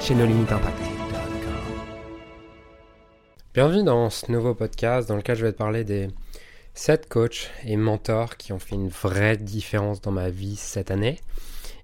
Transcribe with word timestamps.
chez. 0.00 0.14
Bienvenue 3.54 3.84
dans 3.84 4.10
ce 4.10 4.30
nouveau 4.30 4.54
podcast 4.54 5.08
dans 5.08 5.16
lequel 5.16 5.36
je 5.36 5.46
vais 5.46 5.52
te 5.52 5.58
parler 5.58 5.84
des 5.84 6.08
7 6.74 7.08
coachs 7.08 7.50
et 7.64 7.76
mentors 7.76 8.36
qui 8.36 8.52
ont 8.52 8.58
fait 8.58 8.74
une 8.74 8.88
vraie 8.88 9.36
différence 9.36 10.00
dans 10.00 10.10
ma 10.10 10.28
vie 10.28 10.56
cette 10.56 10.90
année 10.90 11.20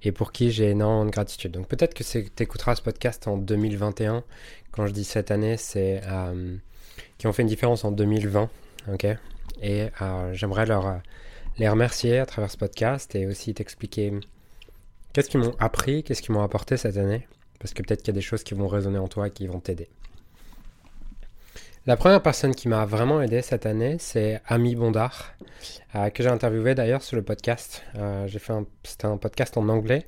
et 0.02 0.12
pour 0.12 0.32
qui 0.32 0.50
j'ai 0.50 0.70
énormément 0.70 1.04
de 1.04 1.10
gratitude. 1.10 1.52
Donc 1.52 1.66
peut-être 1.68 1.94
que 1.94 2.02
tu 2.02 2.42
écouteras 2.42 2.74
ce 2.74 2.82
podcast 2.82 3.26
en 3.28 3.36
2021. 3.36 4.22
Quand 4.70 4.86
je 4.86 4.92
dis 4.92 5.04
cette 5.04 5.30
année, 5.30 5.56
c'est 5.56 6.02
euh, 6.06 6.56
qui 7.18 7.26
ont 7.26 7.32
fait 7.32 7.42
une 7.42 7.48
différence 7.48 7.84
en 7.84 7.92
2020. 7.92 8.50
ok? 8.92 9.06
Et 9.62 9.88
euh, 10.00 10.32
j'aimerais 10.32 10.66
leur, 10.66 10.86
euh, 10.86 10.96
les 11.58 11.68
remercier 11.68 12.18
à 12.18 12.26
travers 12.26 12.50
ce 12.50 12.56
podcast 12.56 13.14
et 13.14 13.26
aussi 13.26 13.54
t'expliquer 13.54 14.12
qu'est-ce 15.12 15.30
qu'ils 15.30 15.40
m'ont 15.40 15.54
appris, 15.58 16.02
qu'est-ce 16.02 16.22
qu'ils 16.22 16.34
m'ont 16.34 16.42
apporté 16.42 16.76
cette 16.76 16.96
année 16.96 17.26
parce 17.62 17.74
que 17.74 17.82
peut-être 17.84 18.00
qu'il 18.00 18.08
y 18.08 18.10
a 18.10 18.18
des 18.18 18.20
choses 18.20 18.42
qui 18.42 18.54
vont 18.54 18.66
résonner 18.66 18.98
en 18.98 19.06
toi 19.06 19.28
et 19.28 19.30
qui 19.30 19.46
vont 19.46 19.60
t'aider. 19.60 19.88
La 21.86 21.96
première 21.96 22.20
personne 22.20 22.56
qui 22.56 22.66
m'a 22.66 22.84
vraiment 22.86 23.22
aidé 23.22 23.40
cette 23.40 23.66
année, 23.66 23.98
c'est 24.00 24.42
Ami 24.48 24.74
Bondard, 24.74 25.32
euh, 25.94 26.10
que 26.10 26.24
j'ai 26.24 26.28
interviewé 26.28 26.74
d'ailleurs 26.74 27.02
sur 27.02 27.14
le 27.14 27.22
podcast. 27.22 27.84
Euh, 27.94 28.26
j'ai 28.26 28.40
fait 28.40 28.52
c'était 28.82 29.06
un 29.06 29.16
podcast 29.16 29.56
en 29.56 29.68
anglais 29.68 30.06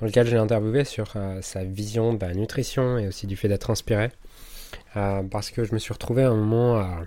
dans 0.00 0.06
lequel 0.06 0.26
je 0.26 0.32
l'ai 0.32 0.38
interviewé 0.38 0.82
sur 0.82 1.12
euh, 1.14 1.40
sa 1.40 1.62
vision 1.62 2.14
de 2.14 2.26
la 2.26 2.34
nutrition 2.34 2.98
et 2.98 3.06
aussi 3.06 3.28
du 3.28 3.36
fait 3.36 3.46
d'être 3.48 3.70
inspiré. 3.70 4.10
parce 4.94 5.50
que 5.50 5.62
je 5.62 5.74
me 5.74 5.78
suis 5.78 5.92
retrouvé 5.92 6.24
à 6.24 6.30
un 6.30 6.36
moment 6.36 7.06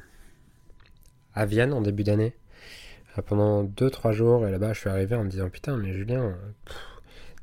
à, 1.36 1.46
Vienne 1.46 1.74
en 1.74 1.82
début 1.82 2.04
d'année 2.04 2.34
pendant 3.26 3.66
2-3 3.66 4.14
jours 4.14 4.48
et 4.48 4.52
là-bas 4.52 4.72
je 4.72 4.80
suis 4.80 4.90
arrivé 4.90 5.18
en 5.18 5.26
me 5.26 5.30
disant 5.30 5.50
putain 5.50 5.76
mais 5.76 5.92
Julien, 5.92 6.34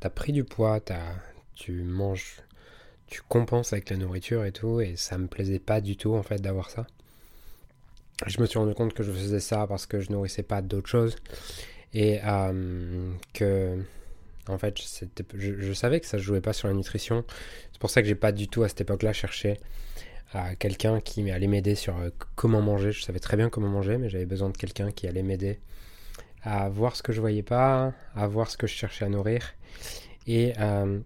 t'as 0.01 0.09
pris 0.09 0.33
du 0.33 0.45
poids, 0.45 0.81
t'as 0.81 1.03
tu 1.59 1.83
manges, 1.83 2.37
tu 3.09 3.21
compenses 3.29 3.73
avec 3.73 3.91
la 3.91 3.97
nourriture 3.97 4.45
et 4.45 4.53
tout, 4.53 4.81
et 4.81 4.95
ça 4.97 5.19
me 5.19 5.27
plaisait 5.27 5.59
pas 5.59 5.81
du 5.81 5.97
tout 5.97 6.15
en 6.15 6.23
fait 6.23 6.41
d'avoir 6.41 6.71
ça. 6.71 6.87
Je 8.27 8.41
me 8.41 8.47
suis 8.47 8.59
rendu 8.59 8.75
compte 8.75 8.95
que 8.95 9.03
je 9.03 9.13
faisais 9.13 9.41
ça 9.41 9.67
parce 9.67 9.87
que 9.87 10.01
je 10.01 10.11
nourrissais 10.11 10.43
pas 10.43 10.63
d'autres 10.63 10.89
choses 10.89 11.17
et 11.95 12.21
euh, 12.25 13.13
que 13.33 13.79
en 14.49 14.59
fait 14.59 14.77
je, 14.79 15.61
je, 15.61 15.73
savais 15.73 16.01
que 16.01 16.07
ça 16.07 16.19
jouait 16.19 16.41
pas 16.41 16.53
sur 16.53 16.69
la 16.69 16.75
nutrition. 16.75 17.25
C'est 17.73 17.81
pour 17.81 17.91
ça 17.91 18.03
que 18.03 18.09
j'ai 18.09 18.15
pas 18.15 18.33
du 18.33 18.49
tout 18.49 18.63
à 18.63 18.69
cette 18.69 18.81
époque-là 18.81 19.13
cherché 19.13 19.59
à 20.33 20.55
quelqu'un 20.55 21.01
qui 21.01 21.29
allait 21.31 21.47
m'aider 21.47 21.75
sur 21.75 21.97
euh, 21.99 22.11
comment 22.35 22.61
manger. 22.61 22.93
Je 22.93 23.03
savais 23.03 23.21
très 23.21 23.37
bien 23.37 23.51
comment 23.51 23.69
manger, 23.69 23.99
mais 23.99 24.09
j'avais 24.09 24.27
besoin 24.27 24.51
de 24.51 24.57
quelqu'un 24.57 24.91
qui 24.91 25.07
allait 25.09 25.23
m'aider 25.23 25.59
à 26.43 26.69
voir 26.69 26.95
ce 26.97 27.03
que 27.03 27.13
je 27.13 27.21
voyais 27.21 27.43
pas, 27.43 27.93
à 28.15 28.27
voir 28.27 28.51
ce 28.51 28.57
que 28.57 28.67
je 28.67 28.75
cherchais 28.75 29.05
à 29.05 29.09
nourrir 29.09 29.55
et 30.29 30.53
euh, 30.61 31.01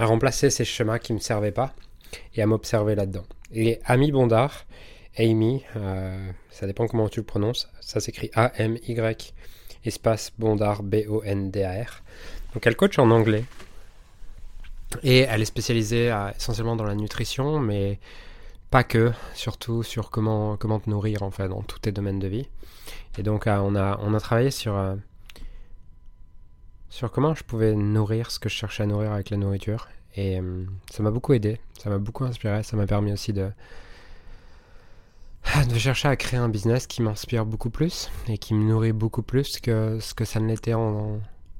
à 0.00 0.06
remplacer 0.06 0.50
ces 0.50 0.64
schémas 0.64 0.98
qui 0.98 1.12
ne 1.12 1.18
me 1.18 1.22
servaient 1.22 1.52
pas 1.52 1.74
et 2.34 2.42
à 2.42 2.46
m'observer 2.46 2.94
là-dedans. 2.94 3.24
Et 3.52 3.80
Ami 3.84 4.12
Bondard, 4.12 4.64
Amy, 5.18 5.62
euh, 5.76 6.30
ça 6.50 6.66
dépend 6.66 6.86
comment 6.86 7.08
tu 7.08 7.20
le 7.20 7.26
prononces, 7.26 7.68
ça 7.80 8.00
s'écrit 8.00 8.30
A-M-Y, 8.34 9.34
espace 9.84 10.32
Bondard, 10.38 10.82
B-O-N-D-A-R. 10.82 12.02
Donc 12.54 12.66
elle 12.66 12.76
coach 12.76 12.98
en 12.98 13.10
anglais. 13.10 13.44
Et 15.04 15.20
elle 15.20 15.42
est 15.42 15.46
spécialisée 15.46 16.12
essentiellement 16.36 16.74
dans 16.74 16.84
la 16.84 16.96
nutrition, 16.96 17.60
mais 17.60 18.00
pas 18.70 18.82
que, 18.82 19.12
surtout 19.34 19.82
sur 19.82 20.10
comment, 20.10 20.56
comment 20.56 20.80
te 20.80 20.88
nourrir 20.88 21.22
en 21.22 21.30
fait 21.30 21.48
dans 21.48 21.62
tous 21.62 21.78
tes 21.78 21.92
domaines 21.92 22.18
de 22.18 22.28
vie. 22.28 22.48
Et 23.18 23.22
donc 23.22 23.46
euh, 23.46 23.58
on, 23.58 23.74
a, 23.76 23.98
on 24.02 24.14
a 24.14 24.20
travaillé 24.20 24.50
sur 24.50 24.76
euh, 24.76 24.94
sur 26.90 27.10
comment 27.10 27.34
je 27.34 27.44
pouvais 27.44 27.74
nourrir 27.74 28.30
ce 28.30 28.38
que 28.38 28.48
je 28.48 28.54
cherchais 28.54 28.82
à 28.82 28.86
nourrir 28.86 29.12
avec 29.12 29.30
la 29.30 29.36
nourriture. 29.36 29.88
Et 30.16 30.40
euh, 30.40 30.64
ça 30.90 31.02
m'a 31.02 31.12
beaucoup 31.12 31.32
aidé, 31.32 31.60
ça 31.78 31.88
m'a 31.88 31.98
beaucoup 31.98 32.24
inspiré, 32.24 32.64
ça 32.64 32.76
m'a 32.76 32.86
permis 32.86 33.12
aussi 33.12 33.32
de, 33.32 33.50
de 35.68 35.78
chercher 35.78 36.08
à 36.08 36.16
créer 36.16 36.40
un 36.40 36.48
business 36.48 36.88
qui 36.88 37.00
m'inspire 37.00 37.46
beaucoup 37.46 37.70
plus 37.70 38.10
et 38.28 38.38
qui 38.38 38.54
me 38.54 38.64
nourrit 38.64 38.92
beaucoup 38.92 39.22
plus 39.22 39.60
que 39.60 39.98
ce 40.00 40.14
que 40.14 40.24
ça 40.24 40.40
ne 40.40 40.48
l'était 40.48 40.74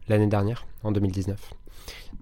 l'année 0.08 0.26
dernière, 0.26 0.66
en 0.82 0.90
2019. 0.90 1.54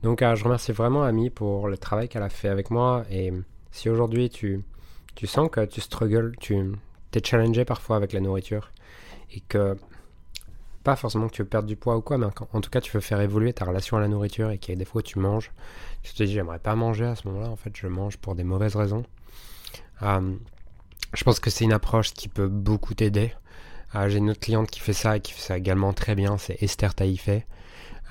Donc 0.03 0.21
euh, 0.21 0.37
je 0.37 0.45
remercie 0.45 0.73
vraiment 0.73 1.03
Ami 1.03 1.31
pour 1.31 1.69
le 1.69 1.79
travail 1.79 2.09
qu'elle 2.09 2.23
a 2.23 2.29
fait 2.29 2.49
avec 2.49 2.71
moi 2.71 3.05
et 3.11 3.33
si 3.73 3.89
aujourd'hui 3.89 4.29
tu, 4.29 4.63
tu 5.15 5.27
sens 5.27 5.49
que 5.51 5.65
tu 5.65 5.81
struggles, 5.81 6.37
tu 6.39 6.73
t'es 7.11 7.21
challengé 7.25 7.65
parfois 7.65 7.97
avec 7.97 8.13
la 8.13 8.21
nourriture 8.21 8.71
et 9.33 9.41
que 9.41 9.77
forcément 10.97 11.29
que 11.29 11.35
tu 11.35 11.43
veux 11.43 11.49
perdre 11.49 11.69
du 11.69 11.77
poids 11.77 11.97
ou 11.97 12.01
quoi, 12.01 12.19
mais 12.19 12.27
en 12.53 12.61
tout 12.61 12.71
cas 12.71 12.81
tu 12.81 12.93
veux 12.93 13.01
faire 13.01 13.21
évoluer 13.21 13.53
ta 13.53 13.65
relation 13.65 13.97
à 13.97 14.01
la 14.01 14.09
nourriture 14.09 14.51
et 14.51 14.59
qu'il 14.59 14.75
y 14.75 14.77
a 14.77 14.79
des 14.79 14.85
fois 14.85 15.03
tu 15.03 15.19
manges, 15.19 15.53
tu 16.03 16.13
te 16.15 16.23
dis 16.23 16.33
j'aimerais 16.33 16.59
pas 16.59 16.75
manger 16.75 17.07
à 17.07 17.17
ce 17.17 17.27
moment-là, 17.29 17.49
en 17.49 17.57
fait 17.57 17.77
je 17.77 17.87
mange 17.87 18.17
pour 18.17 18.35
des 18.35 18.45
mauvaises 18.45 18.77
raisons. 18.77 19.05
Euh, 20.03 20.37
je 21.15 21.25
pense 21.25 21.41
que 21.41 21.51
c'est 21.51 21.65
une 21.65 21.73
approche 21.73 22.13
qui 22.13 22.29
peut 22.29 22.49
beaucoup 22.49 22.95
t'aider. 22.95 23.33
Euh, 23.95 24.09
j'ai 24.09 24.19
une 24.19 24.31
autre 24.31 24.41
cliente 24.41 24.71
qui 24.71 24.81
fait 24.81 24.93
ça 24.93 25.17
et 25.17 25.21
qui 25.21 25.33
fait 25.33 25.41
ça 25.41 25.57
également 25.57 25.93
très 25.93 26.15
bien, 26.15 26.39
c'est 26.39 26.63
Esther 26.63 26.95
Taïfé. 26.95 27.47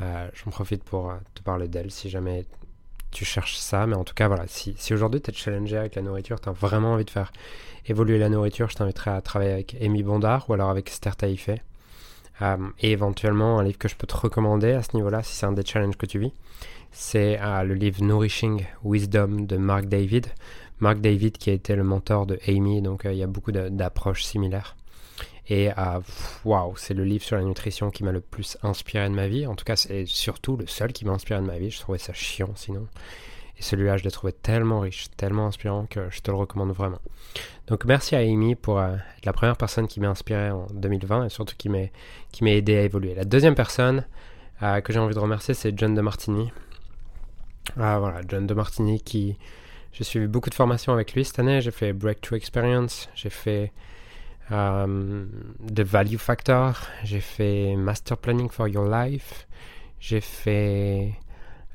Euh, 0.01 0.29
J'en 0.33 0.51
profite 0.51 0.83
pour 0.83 1.13
te 1.33 1.41
parler 1.41 1.67
d'elle 1.67 1.91
si 1.91 2.09
jamais 2.09 2.45
tu 3.11 3.25
cherches 3.25 3.57
ça, 3.57 3.87
mais 3.87 3.95
en 3.95 4.03
tout 4.03 4.13
cas 4.13 4.27
voilà, 4.27 4.45
si, 4.47 4.75
si 4.77 4.93
aujourd'hui 4.93 5.21
tu 5.21 5.31
es 5.31 5.33
challengé 5.33 5.77
avec 5.77 5.95
la 5.95 6.01
nourriture, 6.01 6.39
tu 6.39 6.49
as 6.49 6.51
vraiment 6.51 6.93
envie 6.93 7.05
de 7.05 7.09
faire 7.09 7.31
évoluer 7.85 8.17
la 8.17 8.29
nourriture, 8.29 8.69
je 8.69 8.75
t'inviterai 8.75 9.11
à 9.11 9.21
travailler 9.21 9.53
avec 9.53 9.77
Amy 9.81 10.03
Bondard 10.03 10.49
ou 10.49 10.53
alors 10.53 10.69
avec 10.69 10.89
Esther 10.89 11.15
Taïfé. 11.15 11.61
Euh, 12.41 12.57
et 12.79 12.91
éventuellement, 12.91 13.59
un 13.59 13.63
livre 13.63 13.77
que 13.77 13.87
je 13.87 13.95
peux 13.95 14.07
te 14.07 14.15
recommander 14.15 14.71
à 14.71 14.83
ce 14.83 14.95
niveau-là, 14.95 15.23
si 15.23 15.35
c'est 15.35 15.45
un 15.45 15.51
des 15.51 15.65
challenges 15.65 15.97
que 15.97 16.05
tu 16.05 16.19
vis, 16.19 16.33
c'est 16.91 17.39
euh, 17.41 17.63
le 17.63 17.73
livre 17.73 18.03
Nourishing 18.03 18.65
Wisdom 18.83 19.45
de 19.45 19.57
Mark 19.57 19.85
David. 19.85 20.27
Mark 20.79 20.99
David 20.99 21.37
qui 21.37 21.49
a 21.49 21.53
été 21.53 21.75
le 21.75 21.83
mentor 21.83 22.27
de 22.27 22.39
Amy, 22.47 22.81
donc 22.81 23.05
euh, 23.05 23.11
il 23.11 23.17
y 23.17 23.23
a 23.23 23.27
beaucoup 23.27 23.51
d'approches 23.51 24.23
similaires. 24.23 24.75
Et 25.49 25.69
waouh, 26.43 26.75
c'est 26.75 26.93
le 26.93 27.05
livre 27.05 27.23
sur 27.23 27.37
la 27.37 27.43
nutrition 27.43 27.89
qui 27.89 28.03
m'a 28.03 28.11
le 28.11 28.19
plus 28.19 28.57
inspiré 28.63 29.07
de 29.07 29.13
ma 29.13 29.29
vie. 29.29 29.47
En 29.47 29.55
tout 29.55 29.63
cas, 29.63 29.77
c'est 29.77 30.05
surtout 30.05 30.57
le 30.57 30.67
seul 30.67 30.91
qui 30.91 31.05
m'a 31.05 31.13
inspiré 31.13 31.39
de 31.39 31.45
ma 31.45 31.57
vie. 31.57 31.69
Je 31.69 31.79
trouvais 31.79 31.99
ça 31.99 32.11
chiant 32.11 32.51
sinon. 32.55 32.85
Et 33.59 33.63
celui-là, 33.63 33.97
je 33.97 34.03
l'ai 34.03 34.11
trouvé 34.11 34.33
tellement 34.33 34.81
riche, 34.81 35.07
tellement 35.17 35.47
inspirant 35.47 35.87
que 35.89 36.09
je 36.11 36.21
te 36.21 36.29
le 36.29 36.37
recommande 36.37 36.71
vraiment. 36.71 36.99
Donc 37.67 37.85
merci 37.85 38.15
à 38.15 38.19
Amy 38.19 38.55
pour 38.55 38.79
euh, 38.79 38.95
être 39.17 39.25
la 39.25 39.33
première 39.33 39.57
personne 39.57 39.87
qui 39.87 39.99
m'a 39.99 40.09
inspiré 40.09 40.51
en 40.51 40.67
2020 40.73 41.25
et 41.25 41.29
surtout 41.29 41.55
qui 41.57 41.69
m'a 41.69 42.51
aidé 42.51 42.77
à 42.77 42.81
évoluer. 42.83 43.15
La 43.15 43.25
deuxième 43.25 43.55
personne 43.55 44.05
euh, 44.61 44.79
que 44.81 44.93
j'ai 44.93 44.99
envie 44.99 45.15
de 45.15 45.19
remercier, 45.19 45.53
c'est 45.53 45.77
John 45.77 45.95
de 45.95 46.01
Martini. 46.01 46.51
Ah, 47.77 47.97
voilà, 47.99 48.21
John 48.27 48.45
de 48.45 48.53
Martini 48.53 49.01
qui... 49.01 49.37
J'ai 49.91 50.03
suivi 50.03 50.27
beaucoup 50.27 50.51
de 50.51 50.55
formations 50.55 50.93
avec 50.93 51.13
lui 51.13 51.25
cette 51.25 51.39
année. 51.39 51.59
J'ai 51.59 51.71
fait 51.71 51.91
Breakthrough 51.91 52.37
Experience, 52.37 53.09
j'ai 53.15 53.31
fait 53.31 53.71
euh, 54.51 55.25
The 55.73 55.81
Value 55.81 56.17
Factor, 56.17 56.79
j'ai 57.03 57.19
fait 57.19 57.75
Master 57.75 58.15
Planning 58.17 58.49
for 58.49 58.67
Your 58.67 58.87
Life, 58.87 59.47
j'ai 59.99 60.21
fait 60.21 61.13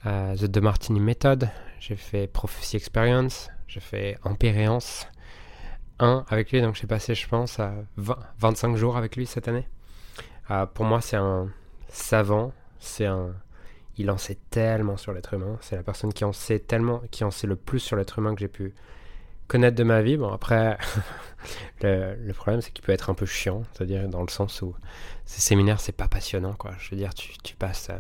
The 0.05 0.45
De 0.45 0.61
Martini 0.61 1.01
Method, 1.01 1.49
j'ai 1.83 1.97
fait 1.97 2.29
Prophecy 2.29 2.77
Experience, 2.77 3.51
j'ai 3.67 3.81
fait 3.81 4.17
Empéréance 4.23 5.09
1 5.99 6.25
avec 6.29 6.53
lui, 6.53 6.63
donc 6.63 6.77
j'ai 6.77 6.87
passé, 6.87 7.17
je 7.17 7.27
pense, 7.27 7.59
à 7.59 7.75
25 7.97 8.77
jours 8.77 8.97
avec 8.97 9.17
lui 9.17 9.27
cette 9.27 9.49
année. 9.49 9.67
Euh, 10.53 10.65
pour 10.65 10.85
moi, 10.85 11.01
c'est 11.01 11.17
un 11.17 11.49
savant, 11.89 12.53
c'est 12.79 13.07
un. 13.07 13.35
Il 13.99 14.13
en 14.13 14.17
sait 14.17 14.39
tellement 14.51 14.97
sur 14.97 15.13
l'être 15.13 15.35
humain, 15.35 15.59
c'est 15.61 15.75
la 15.75 15.83
personne 15.83 16.13
qui 16.13 16.25
en 16.25 16.33
sait 16.33 16.61
tellement, 16.61 17.03
qui 17.11 17.25
en 17.25 17.33
sait 17.33 17.49
le 17.49 17.57
plus 17.57 17.81
sur 17.81 17.97
l'être 17.97 18.17
humain 18.21 18.33
que 18.37 18.41
j'ai 18.41 18.49
pu 18.49 18.75
connaître 19.49 19.77
de 19.77 19.83
ma 19.83 20.03
vie. 20.03 20.17
Bon, 20.17 20.33
après, 20.33 20.79
le, 21.83 22.33
problème, 22.33 22.61
c'est 22.61 22.71
qu'il 22.71 22.85
peut 22.85 22.93
être 22.93 23.11
un 23.11 23.15
peu 23.15 23.27
chiant, 23.27 23.65
c'est-à-dire 23.73 24.09
dans 24.09 24.23
le 24.23 24.31
sens 24.31 24.63
où 24.63 24.77
ces 25.25 25.41
séminaires, 25.41 25.81
c'est 25.81 25.91
pas 25.91 26.07
passionnant, 26.07 26.55
quoi. 26.55 26.75
Je 26.79 26.91
veux 26.91 26.97
dire, 26.97 27.13
tu, 27.13 27.37
tu 27.43 27.57
passes. 27.57 27.91
Euh, 27.91 27.99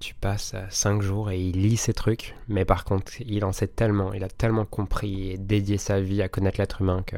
tu 0.00 0.14
passes 0.14 0.54
5 0.70 1.02
jours 1.02 1.30
et 1.30 1.38
il 1.40 1.62
lit 1.62 1.76
ces 1.76 1.92
trucs, 1.92 2.34
mais 2.48 2.64
par 2.64 2.84
contre, 2.84 3.12
il 3.20 3.44
en 3.44 3.52
sait 3.52 3.68
tellement, 3.68 4.12
il 4.12 4.24
a 4.24 4.28
tellement 4.28 4.64
compris 4.64 5.30
et 5.30 5.38
dédié 5.38 5.78
sa 5.78 6.00
vie 6.00 6.22
à 6.22 6.28
connaître 6.28 6.58
l'être 6.58 6.80
humain 6.80 7.02
que 7.06 7.16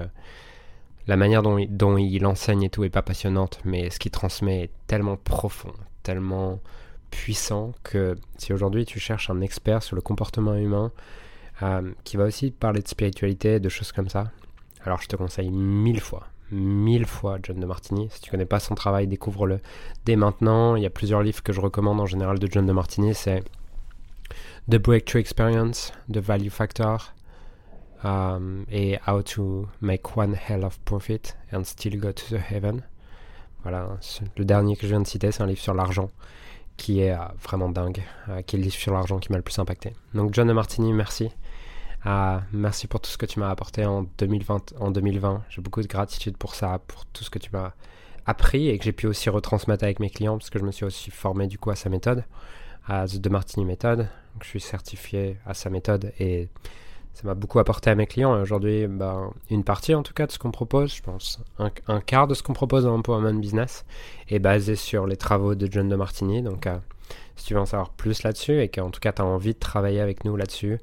la 1.06 1.16
manière 1.16 1.42
dont, 1.42 1.64
dont, 1.68 1.96
il 1.96 2.26
enseigne 2.26 2.64
et 2.64 2.70
tout 2.70 2.84
est 2.84 2.90
pas 2.90 3.02
passionnante, 3.02 3.60
mais 3.64 3.90
ce 3.90 3.98
qu'il 3.98 4.10
transmet 4.10 4.64
est 4.64 4.70
tellement 4.86 5.16
profond, 5.16 5.72
tellement 6.02 6.60
puissant 7.10 7.72
que 7.82 8.16
si 8.38 8.52
aujourd'hui 8.52 8.84
tu 8.84 8.98
cherches 8.98 9.30
un 9.30 9.40
expert 9.40 9.82
sur 9.82 9.96
le 9.96 10.02
comportement 10.02 10.54
humain 10.54 10.90
euh, 11.62 11.92
qui 12.04 12.16
va 12.16 12.24
aussi 12.24 12.50
parler 12.50 12.82
de 12.82 12.88
spiritualité, 12.88 13.60
de 13.60 13.68
choses 13.68 13.92
comme 13.92 14.08
ça, 14.08 14.30
alors 14.84 15.00
je 15.00 15.08
te 15.08 15.16
conseille 15.16 15.50
mille 15.50 16.00
fois, 16.00 16.26
mille 16.52 17.06
fois 17.06 17.38
John 17.42 17.58
de 17.58 17.66
Martini. 17.66 18.08
Si 18.10 18.20
tu 18.20 18.30
connais 18.30 18.44
pas 18.44 18.60
son 18.60 18.74
travail, 18.74 19.06
découvre-le 19.06 19.60
dès 20.04 20.16
maintenant. 20.16 20.76
Il 20.76 20.82
y 20.82 20.86
a 20.86 20.90
plusieurs 20.90 21.22
livres 21.22 21.42
que 21.42 21.52
je 21.52 21.60
recommande 21.60 22.00
en 22.00 22.06
général 22.06 22.38
de 22.38 22.48
John 22.50 22.66
de 22.66 22.72
Martini. 22.72 23.14
C'est 23.14 23.42
The 24.70 24.76
Breakthrough 24.76 25.20
Experience, 25.20 25.92
The 26.12 26.18
Value 26.18 26.50
Factor 26.50 27.12
um, 28.04 28.64
et 28.70 28.98
How 29.06 29.22
to 29.22 29.66
Make 29.80 30.16
One 30.16 30.36
Hell 30.48 30.64
of 30.64 30.78
Profit 30.80 31.34
and 31.52 31.64
Still 31.64 31.98
Go 31.98 32.12
to 32.12 32.36
the 32.36 32.40
Heaven. 32.50 32.82
Voilà, 33.62 33.88
le 34.36 34.44
dernier 34.44 34.76
que 34.76 34.82
je 34.82 34.88
viens 34.88 35.00
de 35.00 35.06
citer, 35.06 35.30
c'est 35.30 35.42
un 35.42 35.46
livre 35.46 35.60
sur 35.60 35.74
l'argent 35.74 36.10
qui 36.76 37.00
est 37.00 37.12
euh, 37.12 37.18
vraiment 37.40 37.68
dingue, 37.68 38.02
euh, 38.28 38.42
qui 38.42 38.56
est 38.56 38.58
le 38.58 38.64
livre 38.64 38.74
sur 38.74 38.92
l'argent 38.92 39.18
qui 39.18 39.30
m'a 39.30 39.38
le 39.38 39.42
plus 39.42 39.58
impacté. 39.58 39.92
Donc 40.14 40.34
John 40.34 40.48
de 40.48 40.52
Martini, 40.52 40.92
merci. 40.92 41.30
Euh, 42.06 42.38
merci 42.52 42.88
pour 42.88 43.00
tout 43.00 43.10
ce 43.10 43.18
que 43.18 43.26
tu 43.26 43.38
m'as 43.38 43.50
apporté 43.50 43.84
en 43.84 44.04
2020. 44.18 44.74
En 44.80 44.90
2020. 44.90 45.44
J'ai 45.48 45.62
beaucoup 45.62 45.82
de 45.82 45.86
gratitude 45.86 46.36
pour 46.36 46.54
ça, 46.54 46.80
pour 46.86 47.06
tout 47.06 47.24
ce 47.24 47.30
que 47.30 47.38
tu 47.38 47.50
m'as 47.52 47.72
appris 48.26 48.68
et 48.68 48.78
que 48.78 48.84
j'ai 48.84 48.92
pu 48.92 49.06
aussi 49.06 49.30
retransmettre 49.30 49.84
avec 49.84 50.00
mes 50.00 50.10
clients 50.10 50.38
parce 50.38 50.50
que 50.50 50.58
je 50.58 50.64
me 50.64 50.72
suis 50.72 50.84
aussi 50.84 51.10
formé 51.10 51.46
du 51.46 51.58
coup 51.58 51.70
à 51.70 51.76
sa 51.76 51.90
méthode, 51.90 52.24
à 52.86 53.06
The 53.06 53.18
de 53.18 53.28
Martini 53.28 53.64
méthode. 53.64 54.08
Je 54.40 54.48
suis 54.48 54.60
certifié 54.60 55.36
à 55.46 55.54
sa 55.54 55.70
méthode 55.70 56.12
et 56.18 56.48
ça 57.12 57.22
m'a 57.24 57.34
beaucoup 57.34 57.58
apporté 57.58 57.90
à 57.90 57.94
mes 57.94 58.06
clients. 58.06 58.36
Et 58.36 58.40
aujourd'hui, 58.40 58.86
ben, 58.88 59.30
une 59.50 59.64
partie 59.64 59.94
en 59.94 60.02
tout 60.02 60.14
cas 60.14 60.26
de 60.26 60.32
ce 60.32 60.38
qu'on 60.38 60.50
propose, 60.50 60.94
je 60.94 61.02
pense, 61.02 61.40
un, 61.58 62.00
quart 62.00 62.26
de 62.26 62.34
ce 62.34 62.42
qu'on 62.42 62.54
propose 62.54 62.84
dans 62.84 62.94
Empowerment 62.94 63.38
Business 63.40 63.84
est 64.28 64.38
basé 64.38 64.76
sur 64.76 65.06
les 65.06 65.16
travaux 65.16 65.54
de 65.54 65.70
John 65.70 65.88
de 65.88 65.96
Martini. 65.96 66.42
Donc, 66.42 66.66
euh, 66.66 66.78
si 67.36 67.46
tu 67.46 67.54
veux 67.54 67.60
en 67.60 67.66
savoir 67.66 67.90
plus 67.90 68.22
là-dessus 68.22 68.60
et 68.60 68.68
qu'en 68.68 68.90
tout 68.90 69.00
cas 69.00 69.12
tu 69.12 69.22
as 69.22 69.24
envie 69.24 69.54
de 69.54 69.58
travailler 69.58 70.00
avec 70.00 70.24
nous 70.24 70.36
là-dessus, 70.36 70.78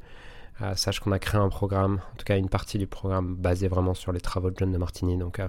euh, 0.62 0.76
sache 0.76 1.00
qu'on 1.00 1.12
a 1.12 1.20
créé 1.20 1.40
un 1.40 1.50
programme, 1.50 2.02
en 2.14 2.18
tout 2.18 2.26
cas 2.26 2.38
une 2.38 2.50
partie 2.50 2.78
du 2.78 2.88
programme 2.88 3.36
basé 3.36 3.68
vraiment 3.68 3.94
sur 3.94 4.12
les 4.12 4.22
travaux 4.22 4.50
de 4.50 4.56
John 4.58 4.72
de 4.72 4.78
Martini. 4.78 5.18
Donc, 5.18 5.40
euh, 5.40 5.48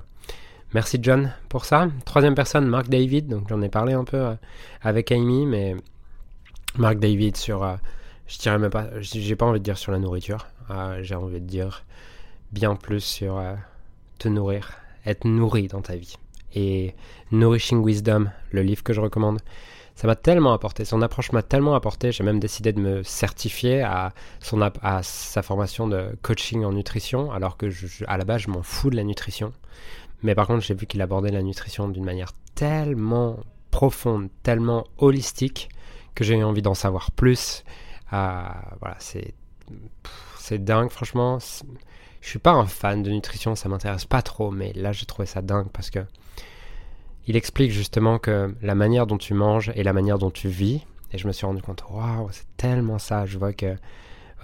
merci 0.74 0.98
John 1.02 1.32
pour 1.48 1.64
ça. 1.64 1.88
Troisième 2.04 2.34
personne, 2.34 2.66
Mark 2.66 2.88
David. 2.88 3.28
Donc, 3.28 3.48
j'en 3.48 3.60
ai 3.62 3.68
parlé 3.68 3.92
un 3.92 4.04
peu 4.04 4.36
avec 4.82 5.12
Amy, 5.12 5.46
mais 5.46 5.76
Mark 6.76 6.98
David 6.98 7.36
sur, 7.36 7.66
je 8.26 8.38
dirais 8.38 8.58
même 8.58 8.70
pas, 8.70 8.88
j'ai 9.00 9.36
pas 9.36 9.46
envie 9.46 9.60
de 9.60 9.64
dire 9.64 9.78
sur 9.78 9.92
la 9.92 9.98
nourriture. 9.98 10.46
J'ai 11.02 11.16
envie 11.16 11.40
de 11.40 11.46
dire, 11.46 11.84
bien 12.52 12.76
plus 12.76 13.00
sur 13.00 13.38
euh, 13.38 13.54
te 14.18 14.28
nourrir, 14.28 14.72
être 15.06 15.24
nourri 15.24 15.68
dans 15.68 15.82
ta 15.82 15.96
vie. 15.96 16.16
Et 16.54 16.94
Nourishing 17.30 17.84
Wisdom, 17.84 18.30
le 18.50 18.62
livre 18.62 18.82
que 18.82 18.92
je 18.92 19.00
recommande, 19.00 19.40
ça 20.00 20.06
m'a 20.06 20.16
tellement 20.16 20.54
apporté, 20.54 20.86
son 20.86 21.02
approche 21.02 21.30
m'a 21.32 21.42
tellement 21.42 21.74
apporté, 21.74 22.10
j'ai 22.10 22.24
même 22.24 22.40
décidé 22.40 22.72
de 22.72 22.80
me 22.80 23.02
certifier 23.02 23.82
à, 23.82 24.14
son, 24.40 24.58
à 24.62 25.02
sa 25.02 25.42
formation 25.42 25.88
de 25.88 26.16
coaching 26.22 26.64
en 26.64 26.72
nutrition, 26.72 27.30
alors 27.30 27.58
que 27.58 27.66
à 28.06 28.16
la 28.16 28.24
base 28.24 28.40
je 28.40 28.48
m'en 28.48 28.62
fous 28.62 28.88
de 28.88 28.96
la 28.96 29.04
nutrition. 29.04 29.52
Mais 30.22 30.34
par 30.34 30.46
contre 30.46 30.64
j'ai 30.64 30.72
vu 30.72 30.86
qu'il 30.86 31.02
abordait 31.02 31.30
la 31.30 31.42
nutrition 31.42 31.86
d'une 31.90 32.06
manière 32.06 32.32
tellement 32.54 33.40
profonde, 33.70 34.30
tellement 34.42 34.86
holistique, 34.96 35.68
que 36.14 36.24
j'ai 36.24 36.36
eu 36.38 36.44
envie 36.44 36.62
d'en 36.62 36.72
savoir 36.72 37.10
plus. 37.10 37.62
Ah, 38.10 38.70
voilà, 38.80 38.96
c'est 39.00 39.34
c'est 40.38 40.64
dingue, 40.64 40.88
franchement. 40.88 41.40
Je 42.22 42.28
suis 42.28 42.38
pas 42.38 42.52
un 42.52 42.64
fan 42.64 43.02
de 43.02 43.10
nutrition, 43.10 43.54
ça 43.54 43.68
m'intéresse 43.68 44.06
pas 44.06 44.22
trop, 44.22 44.50
mais 44.50 44.72
là 44.72 44.92
j'ai 44.92 45.04
trouvé 45.04 45.26
ça 45.26 45.42
dingue 45.42 45.68
parce 45.70 45.90
que 45.90 45.98
il 47.26 47.36
explique 47.36 47.70
justement 47.70 48.18
que 48.18 48.54
la 48.62 48.74
manière 48.74 49.06
dont 49.06 49.18
tu 49.18 49.34
manges 49.34 49.72
et 49.74 49.82
la 49.82 49.92
manière 49.92 50.18
dont 50.18 50.30
tu 50.30 50.48
vis, 50.48 50.82
et 51.12 51.18
je 51.18 51.26
me 51.26 51.32
suis 51.32 51.46
rendu 51.46 51.62
compte, 51.62 51.84
waouh, 51.90 52.28
c'est 52.30 52.46
tellement 52.56 52.98
ça. 52.98 53.26
Je 53.26 53.38
vois 53.38 53.52
que 53.52 53.76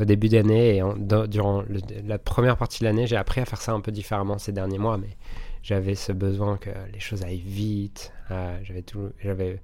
au 0.00 0.04
début 0.04 0.28
d'année 0.28 0.76
et 0.76 0.82
durant 1.28 1.64
la 2.04 2.18
première 2.18 2.56
partie 2.56 2.80
de 2.80 2.84
l'année, 2.84 3.06
j'ai 3.06 3.16
appris 3.16 3.40
à 3.40 3.44
faire 3.44 3.60
ça 3.60 3.72
un 3.72 3.80
peu 3.80 3.92
différemment 3.92 4.38
ces 4.38 4.52
derniers 4.52 4.78
mois, 4.78 4.98
mais 4.98 5.16
j'avais 5.62 5.94
ce 5.94 6.12
besoin 6.12 6.58
que 6.58 6.70
les 6.92 7.00
choses 7.00 7.22
aillent 7.22 7.38
vite. 7.38 8.12
Euh, 8.30 8.58
j'avais 8.62 8.84
j'avais 9.22 9.60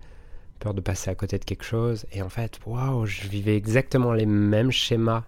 peur 0.58 0.74
de 0.74 0.80
passer 0.80 1.10
à 1.10 1.14
côté 1.14 1.38
de 1.38 1.44
quelque 1.44 1.64
chose, 1.64 2.06
et 2.12 2.22
en 2.22 2.28
fait, 2.28 2.60
waouh, 2.66 3.04
je 3.04 3.28
vivais 3.28 3.56
exactement 3.56 4.12
les 4.12 4.26
mêmes 4.26 4.70
schémas 4.70 5.24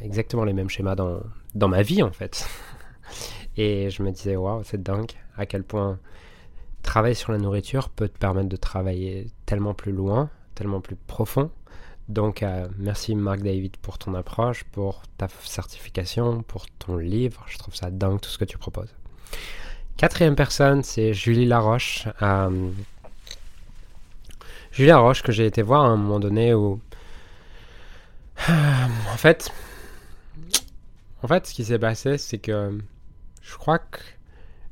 exactement 0.00 0.44
les 0.44 0.52
mêmes 0.52 0.68
schémas 0.68 0.94
dans, 0.94 1.20
dans 1.54 1.68
ma 1.68 1.82
vie 1.82 2.02
en 2.02 2.12
fait. 2.12 2.48
Et 3.56 3.90
je 3.90 4.02
me 4.02 4.10
disais, 4.10 4.36
waouh, 4.36 4.62
c'est 4.64 4.82
dingue 4.82 5.12
à 5.36 5.46
quel 5.46 5.62
point 5.62 5.98
travailler 6.86 7.14
sur 7.14 7.32
la 7.32 7.38
nourriture 7.38 7.90
peut 7.90 8.08
te 8.08 8.16
permettre 8.16 8.48
de 8.48 8.56
travailler 8.56 9.26
tellement 9.44 9.74
plus 9.74 9.92
loin, 9.92 10.30
tellement 10.54 10.80
plus 10.80 10.96
profond. 10.96 11.50
Donc, 12.08 12.42
euh, 12.42 12.68
merci 12.78 13.14
Marc 13.14 13.40
David 13.40 13.76
pour 13.78 13.98
ton 13.98 14.14
approche, 14.14 14.64
pour 14.64 15.02
ta 15.18 15.28
certification, 15.42 16.42
pour 16.42 16.66
ton 16.78 16.96
livre. 16.96 17.44
Je 17.48 17.58
trouve 17.58 17.74
ça 17.74 17.90
dingue 17.90 18.20
tout 18.20 18.30
ce 18.30 18.38
que 18.38 18.44
tu 18.44 18.56
proposes. 18.56 18.94
Quatrième 19.96 20.36
personne, 20.36 20.82
c'est 20.82 21.12
Julie 21.12 21.46
Laroche. 21.46 22.06
Euh, 22.22 22.70
Julie 24.70 24.88
Laroche, 24.88 25.22
que 25.22 25.32
j'ai 25.32 25.46
été 25.46 25.62
voir 25.62 25.84
à 25.84 25.88
un 25.88 25.96
moment 25.96 26.20
donné 26.20 26.54
où 26.54 26.80
euh, 28.48 28.86
en 29.12 29.16
fait, 29.16 29.50
en 31.22 31.28
fait, 31.28 31.46
ce 31.46 31.54
qui 31.54 31.64
s'est 31.64 31.78
passé, 31.78 32.18
c'est 32.18 32.38
que 32.38 32.78
je 33.42 33.56
crois 33.56 33.78
que 33.78 33.98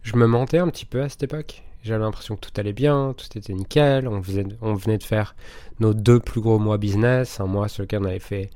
je 0.03 0.17
me 0.17 0.27
mentais 0.27 0.59
un 0.59 0.69
petit 0.69 0.85
peu 0.87 1.03
à 1.03 1.09
cette 1.09 1.25
époque. 1.25 1.65
J'avais 1.85 2.03
l'impression 2.03 2.37
que 2.37 2.41
tout 2.41 2.59
allait 2.59 2.73
bien, 2.73 3.15
tout 3.15 3.27
était 3.37 3.53
nickel. 3.53 4.09
On, 4.09 4.23
faisait, 4.23 4.47
on 4.63 4.73
venait 4.73 4.97
de 4.97 5.03
faire 5.03 5.37
nos 5.81 5.93
deux 5.93 6.19
plus 6.19 6.41
gros 6.41 6.59
mois 6.59 6.79
business. 6.79 7.41
Un 7.41 7.47
mois 7.47 7.69
sur 7.69 7.83
lequel 7.83 8.01
on 8.01 8.07
avait 8.07 8.19
fait 8.21 8.49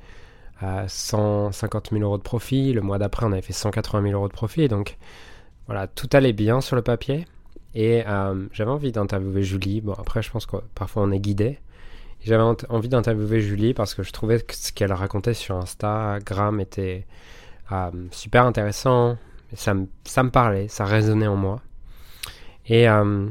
150 0.62 1.92
euh, 1.92 1.96
000 1.98 2.02
euros 2.02 2.16
de 2.16 2.22
profit. 2.22 2.72
Le 2.72 2.80
mois 2.80 2.96
d'après, 2.96 3.26
on 3.26 3.32
avait 3.32 3.42
fait 3.42 3.52
180 3.52 4.02
000 4.02 4.14
euros 4.14 4.28
de 4.28 4.32
profit. 4.32 4.68
Donc 4.68 4.96
voilà, 5.66 5.86
tout 5.86 6.08
allait 6.14 6.32
bien 6.32 6.62
sur 6.62 6.74
le 6.74 6.80
papier. 6.80 7.26
Et 7.74 8.02
euh, 8.06 8.46
j'avais 8.52 8.70
envie 8.70 8.92
d'interviewer 8.92 9.42
Julie. 9.42 9.82
Bon, 9.82 9.92
après, 9.92 10.22
je 10.22 10.30
pense 10.30 10.46
que 10.46 10.56
parfois 10.74 11.02
on 11.02 11.10
est 11.10 11.20
guidé. 11.20 11.58
J'avais 12.24 12.42
envie 12.70 12.88
d'interviewer 12.88 13.42
Julie 13.42 13.74
parce 13.74 13.94
que 13.94 14.02
je 14.02 14.10
trouvais 14.10 14.40
que 14.40 14.54
ce 14.54 14.72
qu'elle 14.72 14.92
racontait 14.92 15.34
sur 15.34 15.56
Instagram 15.56 16.60
était 16.60 17.06
euh, 17.72 17.90
super 18.10 18.46
intéressant. 18.46 19.18
Ça 19.52 19.74
ça 20.04 20.22
me 20.22 20.30
parlait, 20.30 20.68
ça 20.68 20.86
résonnait 20.86 21.26
en 21.26 21.36
moi. 21.36 21.60
Et 22.68 22.88
euh, 22.88 23.26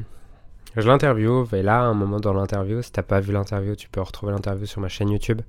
je 0.75 0.87
l'interviewe, 0.87 1.47
et 1.53 1.61
là, 1.61 1.81
un 1.81 1.93
moment 1.93 2.19
dans 2.19 2.33
l'interview, 2.33 2.81
si 2.81 2.91
t'as 2.91 3.03
pas 3.03 3.19
vu 3.19 3.31
l'interview, 3.33 3.75
tu 3.75 3.89
peux 3.89 4.01
retrouver 4.01 4.31
l'interview 4.31 4.65
sur 4.65 4.81
ma 4.81 4.89
chaîne 4.89 5.09
YouTube. 5.09 5.41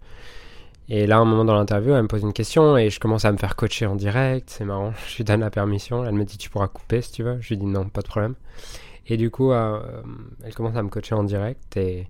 Et 0.91 1.07
là, 1.07 1.19
un 1.19 1.25
moment 1.25 1.45
dans 1.45 1.55
l'interview, 1.55 1.93
elle 1.95 2.03
me 2.03 2.09
pose 2.09 2.23
une 2.23 2.33
question 2.33 2.79
et 2.79 2.89
je 2.89 2.99
commence 2.99 3.25
à 3.25 3.33
me 3.33 3.37
faire 3.37 3.57
coacher 3.57 3.87
en 3.87 3.95
direct. 3.95 4.49
C'est 4.51 4.65
marrant, 4.65 4.93
je 5.09 5.17
lui 5.17 5.25
donne 5.25 5.41
la 5.41 5.51
permission. 5.51 6.05
Elle 6.05 6.15
me 6.15 6.25
dit 6.25 6.39
Tu 6.39 6.49
pourras 6.49 6.69
couper 6.69 7.03
si 7.03 7.13
tu 7.13 7.23
veux. 7.23 7.39
Je 7.41 7.49
lui 7.49 7.59
dis 7.59 7.67
Non, 7.67 7.89
pas 7.89 8.01
de 8.01 8.09
problème. 8.09 8.35
Et 9.07 9.17
du 9.17 9.31
coup, 9.31 9.53
euh, 9.53 9.81
elle 10.45 10.55
commence 10.55 10.77
à 10.77 10.83
me 10.83 10.89
coacher 10.89 11.15
en 11.15 11.25
direct 11.25 11.77
et 11.77 12.09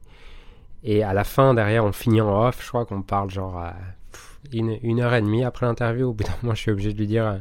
et 0.85 1.03
à 1.03 1.13
la 1.13 1.25
fin, 1.25 1.55
derrière, 1.55 1.85
on 1.85 1.93
finit 1.93 2.21
en 2.21 2.47
off. 2.47 2.63
Je 2.63 2.69
crois 2.69 2.87
qu'on 2.87 3.03
parle 3.03 3.31
genre 3.31 3.63
une, 4.53 5.01
heure 5.01 5.15
et 5.15 5.23
demie 5.23 5.45
après 5.45 5.67
l'interview. 5.67 6.09
Au 6.09 6.13
bout 6.13 6.25
d'un 6.25 6.35
moment, 6.43 6.55
je 6.55 6.61
suis 6.61 6.71
obligé 6.71 6.93
de 6.93 6.99
lui 6.99 7.07
dire 7.07 7.27
euh, 7.27 7.39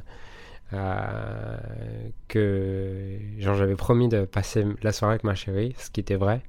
que 0.72 3.18
genre 3.40 3.56
j'avais 3.56 3.76
promis 3.76 4.10
de 4.10 4.26
passer 4.26 4.66
la 4.82 4.92
soirée 4.92 5.14
avec 5.14 5.24
ma 5.24 5.36
chérie, 5.36 5.76
ce 5.78 5.90
qui 5.90 6.00
était 6.00 6.16
vrai. 6.16 6.42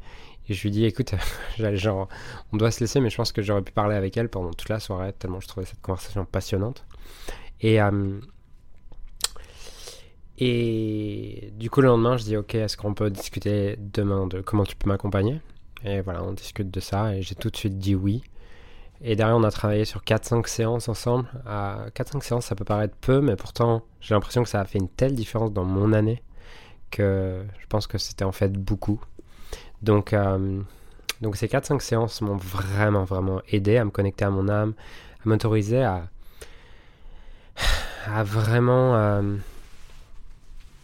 Et 0.49 0.55
je 0.55 0.63
lui 0.63 0.71
dis, 0.71 0.85
écoute, 0.85 1.15
genre, 1.75 2.09
on 2.53 2.57
doit 2.57 2.71
se 2.71 2.81
laisser, 2.81 3.01
mais 3.01 3.11
je 3.11 3.17
pense 3.17 3.33
que 3.33 3.43
j'aurais 3.43 3.63
pu 3.63 3.73
parler 3.73 3.95
avec 3.95 4.17
elle 4.17 4.31
pendant 4.31 4.53
toute 4.53 4.71
la 4.71 4.81
soirée, 4.81 5.13
tellement 5.13 5.41
je 5.41 5.49
trouvais 5.49 5.67
cette 5.67 5.83
conversation 5.83 6.25
passionnante. 6.25 6.87
Et, 7.61 7.83
euh, 7.83 8.21
et 10.39 11.53
du 11.57 11.69
coup, 11.69 11.83
le 11.83 11.89
lendemain, 11.89 12.17
je 12.17 12.25
dis, 12.25 12.37
ok, 12.37 12.55
est-ce 12.55 12.77
qu'on 12.77 12.95
peut 12.95 13.11
discuter 13.11 13.77
demain 13.79 14.27
de 14.27 14.41
comment 14.41 14.65
tu 14.65 14.77
peux 14.77 14.89
m'accompagner? 14.89 15.41
Et 15.85 16.01
voilà, 16.01 16.25
on 16.25 16.33
discute 16.33 16.71
de 16.71 16.81
ça 16.81 17.15
et 17.15 17.23
j'ai 17.23 17.35
tout 17.35 17.51
de 17.51 17.57
suite 17.57 17.79
dit 17.79 17.95
oui. 17.95 18.23
Et 19.01 19.15
derrière, 19.15 19.37
on 19.37 19.45
a 19.45 19.51
travaillé 19.51 19.85
sur 19.85 20.03
4-5 20.03 20.47
séances 20.49 20.89
ensemble. 20.89 21.29
À 21.47 21.87
4-5 21.95 22.23
séances, 22.23 22.47
ça 22.47 22.57
peut 22.57 22.65
paraître 22.65 22.97
peu, 23.01 23.21
mais 23.21 23.37
pourtant, 23.37 23.83
j'ai 24.01 24.15
l'impression 24.15 24.43
que 24.43 24.49
ça 24.49 24.61
a 24.61 24.65
fait 24.65 24.79
une 24.79 24.89
telle 24.89 25.15
différence 25.15 25.53
dans 25.53 25.65
mon 25.65 25.93
année 25.93 26.23
que 26.91 27.45
je 27.61 27.67
pense 27.67 27.87
que 27.87 27.99
c'était 27.99 28.25
en 28.25 28.33
fait 28.33 28.53
beaucoup. 28.53 29.01
Donc, 29.83 30.13
euh, 30.13 30.61
donc 31.21 31.37
ces 31.37 31.47
4-5 31.47 31.81
séances 31.81 32.21
m'ont 32.23 32.37
vraiment, 32.37 33.05
vraiment 33.05 33.41
aidé 33.49 33.77
à 33.77 33.85
me 33.85 33.91
connecter 33.91 34.25
à 34.25 34.31
mon 34.31 34.49
âme, 34.49 34.75
à 35.25 35.29
m'autoriser 35.29 35.85
à, 35.85 36.09
vraiment, 38.25 38.97
euh, 38.97 39.37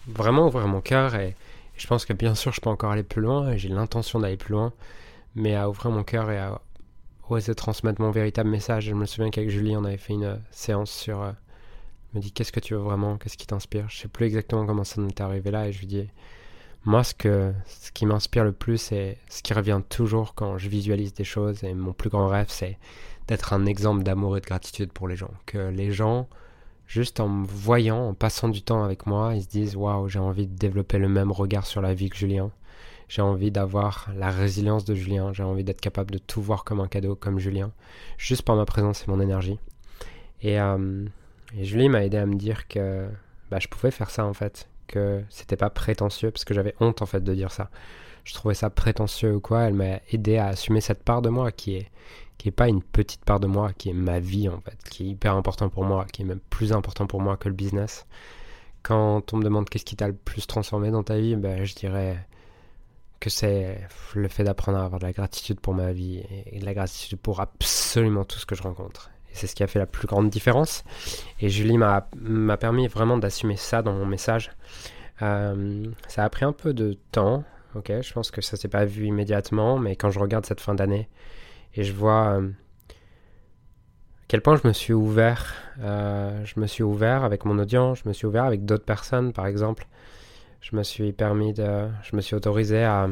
vraiment 0.06 0.47
ouvrir 0.47 0.68
mon 0.68 0.80
cœur 0.80 1.14
et, 1.14 1.35
je 1.76 1.88
pense 1.88 2.04
que 2.04 2.12
bien 2.12 2.37
sûr, 2.37 2.52
je 2.52 2.61
peux 2.61 2.71
encore 2.71 2.92
aller 2.92 3.02
plus 3.02 3.21
loin, 3.21 3.56
j'ai 3.56 3.68
l'intention 3.68 4.21
d'aller 4.21 4.37
plus 4.37 4.52
loin, 4.52 4.73
mais 5.35 5.56
à 5.56 5.68
ouvrir 5.68 5.90
mon 5.90 6.04
cœur 6.04 6.30
et 6.30 6.38
à 6.38 6.61
oser 7.28 7.54
transmettre 7.54 8.00
mon 8.00 8.10
véritable 8.10 8.50
message. 8.50 8.84
Je 8.84 8.94
me 8.94 9.06
souviens 9.06 9.30
qu'avec 9.30 9.50
Julie, 9.50 9.76
on 9.76 9.84
avait 9.84 9.96
fait 9.96 10.12
une 10.14 10.24
euh, 10.24 10.36
séance 10.50 10.90
sur. 10.90 11.22
Euh, 11.22 11.32
me 12.14 12.20
dit 12.20 12.32
qu'est-ce 12.32 12.52
que 12.52 12.60
tu 12.60 12.74
veux 12.74 12.80
vraiment, 12.80 13.16
qu'est-ce 13.18 13.36
qui 13.36 13.46
t'inspire? 13.46 13.86
Je 13.88 13.98
sais 13.98 14.08
plus 14.08 14.26
exactement 14.26 14.66
comment 14.66 14.84
ça 14.84 15.00
nous 15.00 15.08
est 15.08 15.20
arrivé 15.20 15.50
là, 15.50 15.68
et 15.68 15.72
je 15.72 15.80
lui 15.80 15.86
dis 15.86 16.08
moi, 16.84 17.02
ce, 17.02 17.14
que, 17.14 17.52
ce 17.66 17.90
qui 17.92 18.04
m'inspire 18.04 18.44
le 18.44 18.52
plus 18.52 18.92
et 18.92 19.16
ce 19.28 19.42
qui 19.42 19.54
revient 19.54 19.80
toujours 19.88 20.34
quand 20.34 20.58
je 20.58 20.68
visualise 20.68 21.14
des 21.14 21.24
choses, 21.24 21.64
et 21.64 21.72
mon 21.74 21.92
plus 21.92 22.10
grand 22.10 22.28
rêve, 22.28 22.48
c'est 22.50 22.78
d'être 23.26 23.54
un 23.54 23.64
exemple 23.64 24.02
d'amour 24.02 24.36
et 24.36 24.40
de 24.40 24.46
gratitude 24.46 24.92
pour 24.92 25.08
les 25.08 25.16
gens. 25.16 25.30
Que 25.46 25.70
les 25.70 25.92
gens, 25.92 26.28
juste 26.86 27.20
en 27.20 27.28
me 27.28 27.46
voyant, 27.46 28.08
en 28.08 28.14
passant 28.14 28.48
du 28.48 28.62
temps 28.62 28.84
avec 28.84 29.06
moi, 29.06 29.34
ils 29.34 29.42
se 29.42 29.48
disent 29.48 29.76
Waouh, 29.76 30.08
j'ai 30.08 30.18
envie 30.18 30.46
de 30.46 30.54
développer 30.54 30.98
le 30.98 31.08
même 31.08 31.32
regard 31.32 31.66
sur 31.66 31.80
la 31.80 31.94
vie 31.94 32.10
que 32.10 32.16
Julien. 32.16 32.50
J'ai 33.08 33.23
envie 33.23 33.50
d'avoir 33.50 34.08
la 34.16 34.30
résilience 34.30 34.84
de 34.84 34.94
Julien. 34.94 35.32
J'ai 35.32 35.42
envie 35.42 35.64
d'être 35.64 35.80
capable 35.80 36.11
de 36.11 36.18
tout 36.18 36.40
voir 36.40 36.64
comme 36.64 36.80
un 36.80 36.88
cadeau, 36.88 37.14
comme 37.14 37.38
Julien, 37.38 37.70
juste 38.18 38.42
par 38.42 38.56
ma 38.56 38.64
présence 38.64 39.04
et 39.06 39.11
mon 39.11 39.20
énergie. 39.20 39.58
Et, 40.42 40.61
euh, 40.61 41.04
et 41.56 41.64
Julie 41.64 41.88
m'a 41.88 42.04
aidé 42.04 42.16
à 42.16 42.26
me 42.26 42.34
dire 42.34 42.68
que 42.68 43.06
bah, 43.50 43.58
je 43.61 43.68
pouvais 43.68 43.90
faire 43.90 44.11
ça 44.11 44.25
en 44.25 44.34
fait 44.34 44.68
que 44.87 45.23
c'était 45.30 45.56
pas 45.56 45.70
prétentieux, 45.70 46.30
parce 46.30 46.44
que 46.44 46.54
j'avais 46.54 46.75
honte 46.80 47.02
en 47.02 47.06
fait 47.06 47.23
de 47.23 47.34
dire 47.34 47.52
ça. 47.52 47.70
Je 48.25 48.34
trouvais 48.34 48.54
ça 48.54 48.70
prétentieux 48.70 49.34
ou 49.34 49.40
quoi. 49.40 49.62
Elle 49.62 49.75
m'a 49.75 50.00
aidé 50.12 50.38
à 50.38 50.49
assumer 50.49 50.80
cette 50.80 51.02
part 51.02 51.23
de 51.23 51.28
moi 51.28 51.52
qui 51.52 51.76
est 51.76 51.90
qui 52.38 52.49
est 52.49 52.52
pas 52.52 52.68
une 52.68 52.82
petite 52.82 53.25
part 53.25 53.40
de 53.40 53.46
moi, 53.46 53.73
qui 53.73 53.90
est 53.90 53.94
ma 53.94 54.18
vie 54.18 54.49
en 54.49 54.61
fait, 54.61 54.76
qui 54.90 55.04
est 55.04 55.06
hyper 55.11 55.34
important 55.34 55.68
pour 55.68 55.84
moi, 55.84 56.04
qui 56.12 56.23
est 56.23 56.25
même 56.25 56.40
plus 56.50 56.73
important 56.73 57.06
pour 57.06 57.20
moi 57.20 57.37
que 57.37 57.49
le 57.49 57.54
business. 57.54 58.06
Quand 58.82 59.32
on 59.32 59.38
me 59.38 59.44
demande 59.44 59.68
qu'est-ce 59.68 59.84
qui 59.84 59.96
t'a 59.96 60.08
le 60.08 60.14
plus 60.14 60.46
transformé 60.46 60.90
dans 60.90 61.02
ta 61.02 61.16
vie, 61.18 61.37
ben, 61.37 61.64
je 61.64 61.75
dirais 61.75 62.18
que 63.24 63.30
c'est 63.30 63.80
le 64.14 64.28
fait 64.28 64.44
d'apprendre 64.44 64.78
à 64.78 64.84
avoir 64.84 65.00
de 65.00 65.06
la 65.06 65.12
gratitude 65.12 65.58
pour 65.60 65.74
ma 65.74 65.92
vie 65.92 66.22
et 66.46 66.58
de 66.58 66.64
la 66.64 66.74
gratitude 66.74 67.18
pour 67.18 67.40
absolument 67.40 68.24
tout 68.24 68.38
ce 68.38 68.46
que 68.46 68.54
je 68.54 68.62
rencontre 68.62 69.10
c'est 69.34 69.48
ce 69.48 69.54
qui 69.54 69.62
a 69.62 69.66
fait 69.66 69.78
la 69.80 69.86
plus 69.86 70.06
grande 70.06 70.30
différence. 70.30 70.84
Et 71.40 71.50
Julie 71.50 71.76
m'a 71.76 72.06
permis 72.56 72.86
vraiment 72.86 73.18
d'assumer 73.18 73.56
ça 73.56 73.82
dans 73.82 73.92
mon 73.92 74.06
message. 74.06 74.52
Euh, 75.22 75.84
ça 76.08 76.24
a 76.24 76.30
pris 76.30 76.44
un 76.44 76.52
peu 76.52 76.72
de 76.72 76.96
temps, 77.12 77.44
ok 77.74 77.92
Je 78.00 78.12
pense 78.12 78.30
que 78.30 78.40
ça 78.40 78.56
s'est 78.56 78.68
pas 78.68 78.84
vu 78.84 79.06
immédiatement, 79.06 79.78
mais 79.78 79.96
quand 79.96 80.10
je 80.10 80.18
regarde 80.18 80.46
cette 80.46 80.60
fin 80.60 80.74
d'année 80.74 81.08
et 81.74 81.82
je 81.82 81.92
vois 81.92 82.38
euh, 82.38 82.48
à 82.48 82.94
quel 84.28 84.40
point 84.40 84.56
je 84.56 84.66
me 84.66 84.72
suis 84.72 84.92
ouvert, 84.92 85.54
euh, 85.80 86.44
je 86.44 86.58
me 86.58 86.66
suis 86.66 86.82
ouvert 86.82 87.24
avec 87.24 87.44
mon 87.44 87.58
audience, 87.58 88.00
je 88.04 88.08
me 88.08 88.12
suis 88.12 88.26
ouvert 88.26 88.44
avec 88.44 88.64
d'autres 88.64 88.84
personnes, 88.84 89.32
par 89.32 89.46
exemple. 89.46 89.86
Je 90.64 90.75
me 90.75 90.83
suis 90.83 91.12
permis 91.12 91.52
de, 91.52 91.90
je 92.02 92.16
me 92.16 92.23
suis 92.23 92.35
autorisé 92.35 92.85
à 92.85 93.11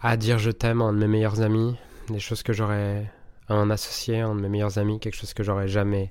à 0.00 0.16
dire 0.16 0.38
je 0.38 0.50
t'aime 0.50 0.80
à 0.80 0.86
un 0.86 0.94
de 0.94 0.98
mes 0.98 1.06
meilleurs 1.06 1.42
amis, 1.42 1.76
des 2.08 2.20
choses 2.20 2.42
que 2.42 2.54
j'aurais 2.54 3.12
un 3.50 3.68
associé, 3.68 4.20
un 4.20 4.34
de 4.34 4.40
mes 4.40 4.48
meilleurs 4.48 4.78
amis, 4.78 4.98
quelque 4.98 5.14
chose 5.16 5.34
que 5.34 5.42
j'aurais 5.42 5.68
jamais, 5.68 6.10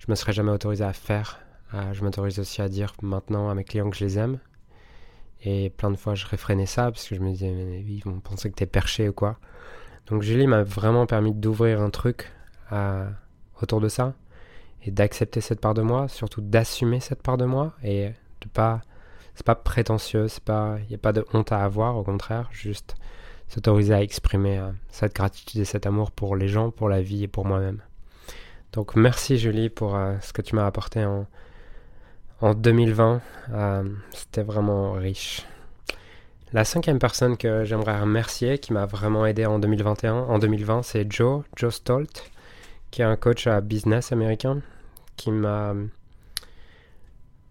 je 0.00 0.06
me 0.08 0.16
serais 0.16 0.32
jamais 0.32 0.50
autorisé 0.50 0.82
à 0.82 0.92
faire. 0.92 1.38
Euh, 1.74 1.92
je 1.92 2.02
m'autorise 2.02 2.40
aussi 2.40 2.60
à 2.60 2.68
dire 2.68 2.92
maintenant 3.02 3.48
à 3.48 3.54
mes 3.54 3.62
clients 3.62 3.88
que 3.88 3.96
je 3.96 4.04
les 4.04 4.18
aime. 4.18 4.40
Et 5.44 5.70
plein 5.70 5.92
de 5.92 5.96
fois, 5.96 6.16
je 6.16 6.26
réfrénais 6.26 6.66
ça 6.66 6.90
parce 6.90 7.08
que 7.08 7.14
je 7.14 7.20
me 7.20 7.30
disais, 7.30 7.52
ils 7.86 8.02
vont 8.04 8.18
penser 8.18 8.50
que 8.50 8.56
t'es 8.56 8.66
perché 8.66 9.08
ou 9.08 9.12
quoi. 9.12 9.38
Donc 10.06 10.22
Julie 10.22 10.48
m'a 10.48 10.64
vraiment 10.64 11.06
permis 11.06 11.32
d'ouvrir 11.32 11.80
un 11.80 11.90
truc 11.90 12.32
à, 12.68 13.06
autour 13.62 13.80
de 13.80 13.88
ça 13.88 14.14
et 14.84 14.90
d'accepter 14.90 15.40
cette 15.40 15.60
part 15.60 15.74
de 15.74 15.82
moi, 15.82 16.08
surtout 16.08 16.40
d'assumer 16.40 17.00
cette 17.00 17.22
part 17.22 17.36
de 17.36 17.44
moi 17.44 17.72
et 17.82 18.10
de 18.40 18.48
pas, 18.52 18.82
c'est 19.34 19.46
pas 19.46 19.54
prétentieux, 19.54 20.28
c'est 20.28 20.44
pas, 20.44 20.76
il 20.82 20.88
n'y 20.88 20.94
a 20.94 20.98
pas 20.98 21.12
de 21.12 21.24
honte 21.32 21.52
à 21.52 21.64
avoir, 21.64 21.96
au 21.96 22.02
contraire, 22.02 22.48
juste 22.52 22.94
s'autoriser 23.48 23.94
à 23.94 24.02
exprimer 24.02 24.58
euh, 24.58 24.70
cette 24.90 25.14
gratitude 25.14 25.60
et 25.60 25.64
cet 25.64 25.86
amour 25.86 26.10
pour 26.10 26.36
les 26.36 26.48
gens, 26.48 26.70
pour 26.70 26.88
la 26.88 27.02
vie 27.02 27.24
et 27.24 27.28
pour 27.28 27.44
moi-même. 27.44 27.80
Donc 28.72 28.96
merci 28.96 29.38
Julie 29.38 29.70
pour 29.70 29.96
euh, 29.96 30.16
ce 30.20 30.32
que 30.32 30.42
tu 30.42 30.56
m'as 30.56 30.66
apporté 30.66 31.04
en, 31.04 31.26
en 32.40 32.54
2020. 32.54 33.20
Euh, 33.52 33.84
c'était 34.12 34.42
vraiment 34.42 34.92
riche. 34.92 35.46
La 36.52 36.64
cinquième 36.64 36.98
personne 36.98 37.36
que 37.36 37.64
j'aimerais 37.64 38.00
remercier, 38.00 38.58
qui 38.58 38.72
m'a 38.72 38.86
vraiment 38.86 39.26
aidé 39.26 39.46
en 39.46 39.58
2021, 39.58 40.14
en 40.14 40.38
2020, 40.38 40.82
c'est 40.82 41.10
Joe, 41.10 41.42
Joe 41.56 41.74
Stolt, 41.74 42.30
qui 42.90 43.02
est 43.02 43.04
un 43.04 43.16
coach 43.16 43.46
à 43.48 43.60
business 43.60 44.12
américain, 44.12 44.60
qui 45.16 45.30
m'a 45.30 45.74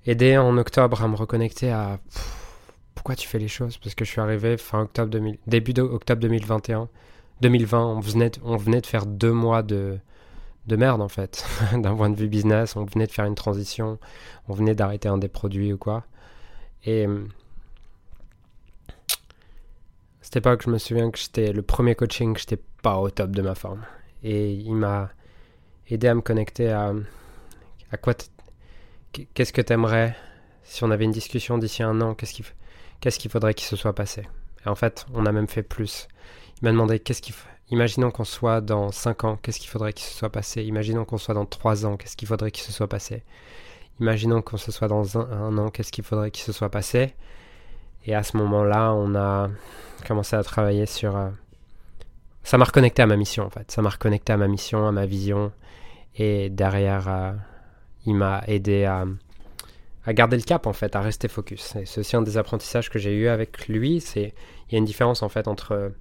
aidé 0.06 0.38
en 0.38 0.58
octobre 0.58 1.02
à 1.02 1.08
me 1.08 1.16
reconnecter 1.16 1.72
à 1.72 2.00
pourquoi 2.96 3.16
tu 3.16 3.28
fais 3.28 3.40
les 3.40 3.48
choses? 3.48 3.78
Parce 3.78 3.96
que 3.96 4.06
je 4.06 4.12
suis 4.12 4.22
arrivé 4.22 4.58
fin 4.58 4.82
octobre 4.82 5.10
2000, 5.10 5.38
début 5.48 5.74
octobre 5.80 6.22
2021, 6.22 6.88
2020, 7.42 7.86
on 7.86 8.00
venait, 8.00 8.30
de, 8.30 8.40
on 8.44 8.56
venait 8.56 8.82
de 8.82 8.86
faire 8.86 9.06
deux 9.06 9.34
mois 9.34 9.62
de, 9.62 10.00
de 10.68 10.76
merde 10.76 11.02
en 11.02 11.10
fait, 11.10 11.46
d'un 11.74 11.96
point 11.96 12.10
de 12.10 12.16
vue 12.16 12.30
business, 12.30 12.76
on 12.76 12.86
venait 12.86 13.08
de 13.08 13.12
faire 13.12 13.26
une 13.26 13.36
transition, 13.36 14.00
on 14.48 14.54
venait 14.54 14.76
d'arrêter 14.76 15.10
un 15.10 15.18
des 15.18 15.28
produits 15.28 15.74
ou 15.74 15.78
quoi. 15.78 16.06
Et 16.86 17.08
cette 20.22 20.38
époque, 20.38 20.64
je 20.66 20.70
me 20.70 20.78
souviens 20.78 21.12
que 21.12 21.20
j'étais 21.20 21.52
le 21.52 21.62
premier 21.62 21.96
coaching, 21.96 22.36
j'étais 22.38 22.60
pas 22.82 22.98
au 22.98 23.10
top 23.10 23.32
de 23.32 23.42
ma 23.42 23.56
forme. 23.56 23.86
Et 24.24 24.54
il 24.54 24.76
m'a 24.76 25.10
aidé 25.90 26.08
à 26.08 26.16
me 26.16 26.22
connecter 26.22 26.72
à, 26.72 26.94
à 27.94 27.98
quoi, 27.98 28.16
qu'est-ce 29.34 29.54
que 29.54 29.62
t'aimerais 29.62 30.16
si 30.64 30.84
on 30.84 30.90
avait 30.92 31.06
une 31.06 31.12
discussion 31.12 31.58
d'ici 31.60 31.84
un 31.84 32.02
an, 32.02 32.16
qu'est-ce 32.16 32.34
qu'il 32.34 32.46
qu'est-ce 33.00 33.20
qu'il 33.20 33.30
faudrait 33.30 33.54
qu'il 33.54 33.68
se 33.68 33.76
soit 33.76 33.94
passé? 33.94 34.24
Et 34.66 34.70
en 34.70 34.76
fait, 34.76 35.06
on 35.14 35.26
a 35.26 35.32
même 35.32 35.48
fait 35.48 35.62
plus. 35.62 36.08
Il 36.58 36.66
m'a 36.66 36.72
demandé 36.72 37.00
qu'est-ce 37.00 37.22
qu'il 37.22 37.36
Imaginons 37.70 38.12
qu'on 38.12 38.24
soit 38.24 38.62
dans 38.62 38.92
5 38.92 39.24
ans, 39.24 39.40
qu'est-ce 39.42 39.60
qu'il 39.60 39.70
faudrait 39.70 39.94
qu'il 39.94 40.06
se 40.06 40.16
soit 40.16 40.30
passé? 40.30 40.64
Imaginons 40.64 41.06
qu'on 41.06 41.18
soit 41.18 41.34
dans 41.34 41.46
3 41.46 41.86
ans, 41.86 41.98
qu'est-ce 41.98 42.18
qu'il 42.18 42.28
faudrait 42.28 42.52
qu'il 42.52 42.64
se 42.64 42.72
soit 42.72 42.88
passé? 42.88 43.24
Imaginons 44.00 44.42
qu'on 44.42 44.58
se 44.58 44.72
soit 44.72 44.88
dans 44.88 45.18
un, 45.18 45.58
an, 45.58 45.70
qu'est-ce 45.70 45.92
qu'il 45.92 46.04
faudrait 46.04 46.32
qu'il 46.32 46.44
se 46.44 46.52
soit 46.52 46.70
passé? 46.70 47.14
Et 48.06 48.16
à 48.16 48.24
ce 48.24 48.38
moment-là, 48.38 48.94
on 48.94 49.16
a 49.16 49.50
commencé 50.08 50.36
à 50.36 50.44
travailler 50.44 50.86
sur... 50.86 51.16
Euh, 51.16 51.30
ça 52.44 52.58
m'a 52.58 52.66
reconnecté 52.66 53.02
à 53.02 53.06
ma 53.06 53.16
mission 53.16 53.46
en 53.46 53.50
fait. 53.50 53.72
Ça 53.72 53.82
m'a 53.82 53.90
reconnecté 53.90 54.34
à 54.34 54.38
ma 54.38 54.48
mission, 54.48 54.88
à 54.88 54.92
ma 54.92 55.06
vision. 55.06 55.52
Et 56.16 56.50
derrière, 56.50 57.08
euh, 57.08 57.34
il 58.06 58.16
m'a 58.16 58.44
aidé 58.48 58.86
à 58.86 59.06
garder 60.14 60.38
le 60.38 60.44
cap 60.44 60.68
en 60.68 60.74
fait, 60.74 60.96
à 60.96 61.02
rester 61.02 61.28
focus. 61.28 61.76
C'est 61.86 62.00
aussi 62.00 62.16
un 62.16 62.22
des 62.22 62.38
apprentissages 62.38 62.90
que 62.90 63.00
j'ai 63.00 63.16
eu 63.16 63.28
avec 63.28 63.68
lui. 63.68 64.02
C'est 64.02 64.34
il 64.70 64.74
y 64.74 64.76
a 64.76 64.80
une 64.80 64.86
différence 64.86 65.24
en 65.24 65.30
fait 65.30 65.48
entre 65.48 65.94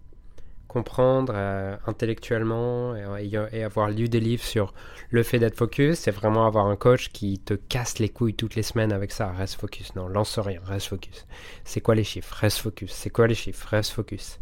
comprendre 0.72 1.34
euh, 1.36 1.76
intellectuellement 1.86 2.96
et, 2.96 3.62
avoir 3.62 3.90
lu 3.90 4.08
des 4.08 4.20
livres 4.20 4.42
sur 4.42 4.72
le 5.10 5.22
fait 5.22 5.38
d'être 5.38 5.56
focus, 5.56 5.98
c'est 5.98 6.10
vraiment 6.10 6.46
avoir 6.46 6.66
un 6.66 6.76
coach 6.76 7.10
qui 7.10 7.38
te 7.38 7.52
casse 7.52 7.98
les 7.98 8.08
couilles 8.08 8.34
toutes 8.34 8.54
les 8.54 8.62
semaines 8.62 8.90
avec 8.90 9.12
ça. 9.12 9.30
Reste 9.32 9.60
focus. 9.60 9.94
Non, 9.96 10.08
lance 10.08 10.38
rien. 10.38 10.60
Reste 10.64 10.86
focus. 10.86 11.26
C'est 11.64 11.82
quoi 11.82 11.94
les 11.94 12.04
chiffres? 12.04 12.34
Reste 12.34 12.58
focus. 12.58 12.90
C'est 12.90 13.10
quoi 13.10 13.26
les 13.26 13.34
chiffres? 13.34 13.68
Reste 13.68 13.90
focus. 13.90 14.40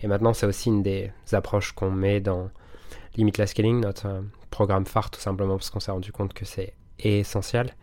Et 0.00 0.06
maintenant, 0.06 0.32
c'est 0.32 0.46
aussi 0.46 0.68
une 0.68 0.84
des 0.84 1.10
approches 1.32 1.72
qu'on 1.72 1.90
met 1.90 2.20
dans 2.20 2.50
Limitless 3.16 3.50
Scaling, 3.50 3.80
notre 3.80 4.06
euh, 4.06 4.20
programme 4.50 4.86
phare, 4.86 5.10
tout 5.10 5.20
simplement 5.20 5.56
parce 5.56 5.70
qu'on 5.70 5.80
s'est 5.80 5.90
rendu 5.90 6.12
compte 6.12 6.32
que 6.32 6.44
c'est 6.44 6.74
essentiel. 6.98 7.74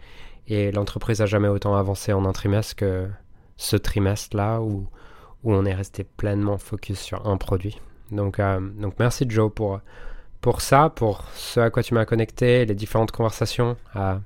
Et 0.47 0.71
l'entreprise 0.71 1.21
a 1.21 1.25
jamais 1.25 1.47
autant 1.47 1.75
avancé 1.75 2.11
en 2.13 2.25
un 2.25 2.31
trimestre 2.31 2.75
que 2.75 3.07
ce 3.57 3.75
trimestre-là 3.75 4.61
où, 4.61 4.87
où 5.43 5.53
on 5.53 5.65
est 5.65 5.75
resté 5.75 6.03
pleinement 6.03 6.57
focus 6.57 6.99
sur 6.99 7.27
un 7.27 7.37
produit. 7.37 7.79
Donc, 8.11 8.39
euh, 8.39 8.59
donc 8.59 8.95
merci 8.99 9.25
Joe 9.29 9.51
pour, 9.53 9.79
pour 10.41 10.61
ça, 10.61 10.89
pour 10.89 11.23
ce 11.35 11.59
à 11.59 11.69
quoi 11.69 11.83
tu 11.83 11.93
m'as 11.93 12.05
connecté, 12.05 12.65
les 12.65 12.75
différentes 12.75 13.11
conversations. 13.11 13.77
Euh, 13.95 14.17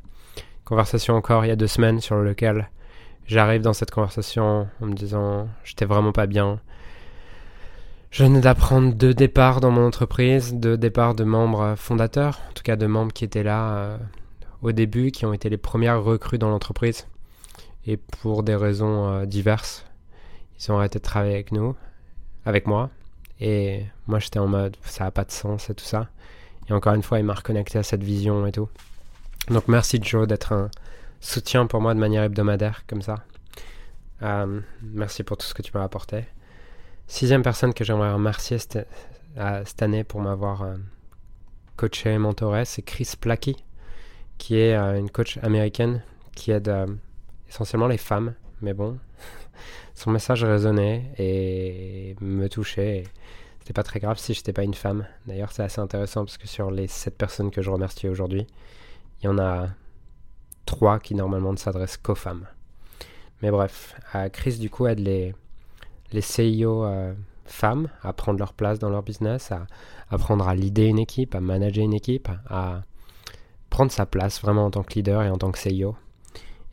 conversation 0.65 1.15
encore 1.15 1.43
il 1.45 1.49
y 1.49 1.51
a 1.51 1.55
deux 1.57 1.67
semaines 1.67 1.99
sur 1.99 2.15
lequel 2.15 2.69
j'arrive 3.27 3.61
dans 3.61 3.73
cette 3.73 3.91
conversation 3.91 4.67
en 4.81 4.85
me 4.85 4.93
disant 4.93 5.47
j'étais 5.63 5.85
vraiment 5.85 6.13
pas 6.13 6.27
bien. 6.27 6.59
Je 8.11 8.23
venais 8.23 8.41
d'apprendre 8.41 8.93
deux 8.93 9.13
départs 9.13 9.59
dans 9.59 9.71
mon 9.71 9.87
entreprise, 9.87 10.53
deux 10.53 10.77
départs 10.77 11.15
de 11.15 11.23
membres 11.23 11.73
fondateurs, 11.75 12.39
en 12.49 12.53
tout 12.53 12.61
cas 12.61 12.75
de 12.75 12.85
membres 12.85 13.11
qui 13.11 13.25
étaient 13.25 13.43
là. 13.43 13.75
Euh, 13.75 13.97
au 14.63 14.71
début 14.71 15.11
qui 15.11 15.25
ont 15.25 15.33
été 15.33 15.49
les 15.49 15.57
premières 15.57 16.01
recrues 16.01 16.39
dans 16.39 16.49
l'entreprise. 16.49 17.05
Et 17.85 17.97
pour 17.97 18.43
des 18.43 18.55
raisons 18.55 19.09
euh, 19.09 19.25
diverses, 19.25 19.85
ils 20.57 20.71
ont 20.71 20.77
arrêté 20.77 20.99
de 20.99 21.03
travailler 21.03 21.33
avec 21.33 21.51
nous, 21.51 21.75
avec 22.45 22.65
moi. 22.65 22.89
Et 23.41 23.85
moi, 24.07 24.19
j'étais 24.19 24.39
en 24.39 24.47
mode, 24.47 24.77
ça 24.83 25.03
n'a 25.03 25.11
pas 25.11 25.25
de 25.25 25.31
sens 25.31 25.69
et 25.69 25.75
tout 25.75 25.83
ça. 25.83 26.07
Et 26.69 26.73
encore 26.73 26.93
une 26.93 27.03
fois, 27.03 27.19
il 27.19 27.25
m'a 27.25 27.33
reconnecté 27.33 27.77
à 27.77 27.83
cette 27.83 28.03
vision 28.03 28.47
et 28.47 28.53
tout. 28.53 28.69
Donc 29.49 29.67
merci 29.67 29.99
Joe 30.01 30.25
d'être 30.25 30.53
un 30.53 30.71
soutien 31.19 31.67
pour 31.67 31.81
moi 31.81 31.93
de 31.93 31.99
manière 31.99 32.23
hebdomadaire 32.23 32.85
comme 32.87 33.01
ça. 33.01 33.25
Euh, 34.21 34.61
merci 34.81 35.23
pour 35.23 35.35
tout 35.35 35.45
ce 35.45 35.53
que 35.53 35.61
tu 35.61 35.71
m'as 35.73 35.83
apporté. 35.83 36.23
Sixième 37.07 37.43
personne 37.43 37.73
que 37.73 37.83
j'aimerais 37.83 38.13
remercier 38.13 38.57
cette, 38.57 38.87
euh, 39.37 39.61
cette, 39.65 39.81
année 39.81 40.05
pour 40.05 40.21
m'avoir 40.21 40.65
coaché 41.75 42.13
et 42.13 42.17
mentoré, 42.17 42.63
c'est 42.63 42.83
Chris 42.83 43.11
Placky 43.19 43.57
qui 44.37 44.57
est 44.57 44.75
euh, 44.75 44.99
une 44.99 45.09
coach 45.09 45.37
américaine 45.41 46.01
qui 46.35 46.51
aide 46.51 46.69
euh, 46.69 46.87
essentiellement 47.49 47.87
les 47.87 47.97
femmes. 47.97 48.33
Mais 48.61 48.73
bon, 48.73 48.97
son 49.95 50.11
message 50.11 50.43
résonnait 50.43 51.11
et 51.17 52.15
me 52.21 52.47
touchait. 52.47 53.03
C'était 53.59 53.73
pas 53.73 53.83
très 53.83 53.99
grave 53.99 54.17
si 54.17 54.33
j'étais 54.33 54.53
pas 54.53 54.63
une 54.63 54.73
femme. 54.73 55.05
D'ailleurs, 55.25 55.51
c'est 55.51 55.63
assez 55.63 55.79
intéressant 55.79 56.25
parce 56.25 56.37
que 56.37 56.47
sur 56.47 56.69
les 56.71 56.87
7 56.87 57.17
personnes 57.17 57.51
que 57.51 57.61
je 57.61 57.69
remercie 57.69 58.09
aujourd'hui, 58.09 58.45
il 59.21 59.25
y 59.25 59.29
en 59.29 59.39
a 59.39 59.69
3 60.65 60.99
qui 60.99 61.15
normalement 61.15 61.51
ne 61.51 61.57
s'adressent 61.57 61.97
qu'aux 61.97 62.15
femmes. 62.15 62.45
Mais 63.41 63.51
bref, 63.51 63.95
Chris 64.31 64.57
du 64.57 64.69
coup 64.69 64.87
aide 64.87 64.99
les, 64.99 65.33
les 66.11 66.21
CIO 66.21 66.85
femmes 67.45 67.89
à 68.01 68.13
prendre 68.13 68.39
leur 68.39 68.53
place 68.53 68.79
dans 68.79 68.89
leur 68.89 69.03
business, 69.03 69.51
à 69.51 69.67
apprendre 70.09 70.47
à 70.47 70.55
leader 70.55 70.87
une 70.87 70.99
équipe, 70.99 71.35
à 71.35 71.39
manager 71.39 71.83
une 71.83 71.93
équipe, 71.93 72.29
à 72.49 72.83
prendre 73.73 73.91
sa 73.91 74.05
place 74.05 74.39
vraiment 74.39 74.65
en 74.65 74.69
tant 74.69 74.83
que 74.83 74.93
leader 74.93 75.23
et 75.23 75.31
en 75.31 75.37
tant 75.39 75.51
que 75.51 75.57
CEO. 75.57 75.95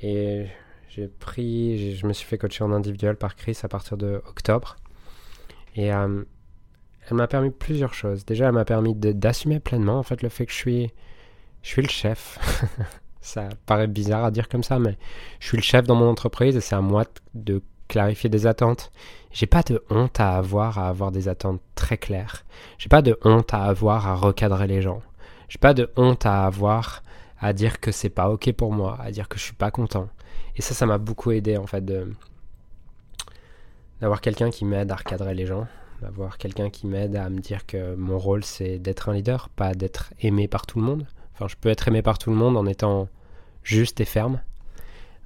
Et 0.03 0.45
j'ai 0.91 1.09
pris, 1.09 1.97
je 1.97 2.07
me 2.07 2.13
suis 2.13 2.27
fait 2.27 2.37
coacher 2.37 2.63
en 2.63 2.73
individuel 2.73 3.17
par 3.17 3.37
Chris 3.37 3.59
à 3.63 3.69
partir 3.69 3.97
de 3.97 4.21
octobre. 4.29 4.77
Et 5.77 5.95
euh, 5.95 6.23
elle 7.09 7.17
m'a 7.17 7.27
permis 7.27 7.49
plusieurs 7.49 7.95
choses. 7.95 8.27
Déjà, 8.27 8.49
elle 8.49 8.53
m'a 8.53 8.67
permis 8.67 8.95
d'assumer 8.95 9.61
pleinement 9.61 9.99
en 9.99 10.03
fait 10.03 10.21
le 10.21 10.29
fait 10.29 10.45
que 10.45 10.53
je 10.53 10.59
suis, 10.59 10.93
je 11.63 11.69
suis 11.69 11.81
le 11.81 11.89
chef. 11.89 12.39
ça 13.23 13.49
paraît 13.65 13.87
bizarre 13.87 14.27
à 14.27 14.31
dire 14.31 14.51
comme 14.51 14.63
ça, 14.63 14.79
mais 14.79 14.99
je 15.39 15.47
suis 15.47 15.57
le 15.57 15.63
chef 15.63 15.87
dans 15.87 15.95
mon 15.95 16.07
entreprise 16.11 16.55
et 16.55 16.61
c'est 16.61 16.75
à 16.75 16.83
moi 16.83 17.07
de 17.33 17.63
clarifier 17.89 18.29
des 18.29 18.47
attentes. 18.47 18.93
J'ai 19.33 19.47
pas 19.47 19.63
de 19.63 19.83
honte 19.89 20.21
à 20.21 20.37
avoir 20.37 20.79
à 20.79 20.89
avoir 20.91 21.13
des 21.13 21.29
attentes 21.29 21.63
très 21.75 21.97
claires. 21.97 22.45
J'ai 22.77 22.91
pas 22.91 23.01
de 23.01 23.19
honte 23.25 23.55
à 23.55 23.63
avoir 23.63 24.07
à 24.07 24.15
recadrer 24.15 24.67
les 24.67 24.83
gens. 24.83 25.01
J'ai 25.51 25.59
pas 25.59 25.75
de 25.75 25.91
honte 25.97 26.25
à 26.27 26.47
avoir 26.47 27.03
à 27.41 27.53
dire 27.53 27.81
que 27.81 27.91
c'est 27.91 28.09
pas 28.09 28.31
ok 28.31 28.53
pour 28.53 28.73
moi, 28.73 28.97
à 29.01 29.11
dire 29.11 29.29
que 29.29 29.37
je 29.37 29.43
suis 29.43 29.53
pas 29.53 29.73
content. 29.73 30.09
Et 30.57 30.63
ça, 30.63 30.75
ça 30.75 30.87
m'a 30.87 30.99
beaucoup 30.99 31.33
aidé 31.33 31.57
en 31.57 31.67
fait 31.67 31.85
de 31.85 32.13
d'avoir 34.01 34.21
quelqu'un 34.23 34.51
qui 34.51 34.65
m'aide 34.65 34.91
à 34.93 34.97
recadrer 34.97 35.35
les 35.35 35.45
gens, 35.47 35.67
d'avoir 36.01 36.39
quelqu'un 36.39 36.71
qui 36.71 36.87
m'aide 36.87 37.17
à 37.17 37.29
me 37.29 37.41
dire 37.41 37.67
que 37.67 37.95
mon 37.97 38.19
rôle 38.19 38.45
c'est 38.45 38.79
d'être 38.79 39.09
un 39.09 39.15
leader, 39.15 39.49
pas 39.51 39.75
d'être 39.75 40.15
aimé 40.21 40.47
par 40.47 40.67
tout 40.67 40.79
le 40.79 40.85
monde. 40.85 41.07
Enfin, 41.35 41.49
je 41.49 41.57
peux 41.61 41.69
être 41.69 41.89
aimé 41.89 42.01
par 42.01 42.17
tout 42.17 42.31
le 42.31 42.37
monde 42.37 42.57
en 42.57 42.67
étant 42.67 43.09
juste 43.65 44.01
et 44.01 44.05
ferme. 44.05 44.41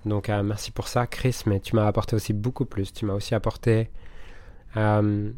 Donc 0.07 0.31
euh, 0.31 0.43
merci 0.43 0.71
pour 0.71 0.89
ça, 0.89 1.07
Chris, 1.07 1.43
mais 1.45 1.61
tu 1.61 1.77
m'as 1.77 1.87
apporté 1.87 2.17
aussi 2.17 2.33
beaucoup 2.33 2.65
plus. 2.65 2.93
Tu 2.95 3.05
m'as 3.05 3.15
aussi 3.15 3.35
apporté 3.35 3.91
euh, 4.77 5.31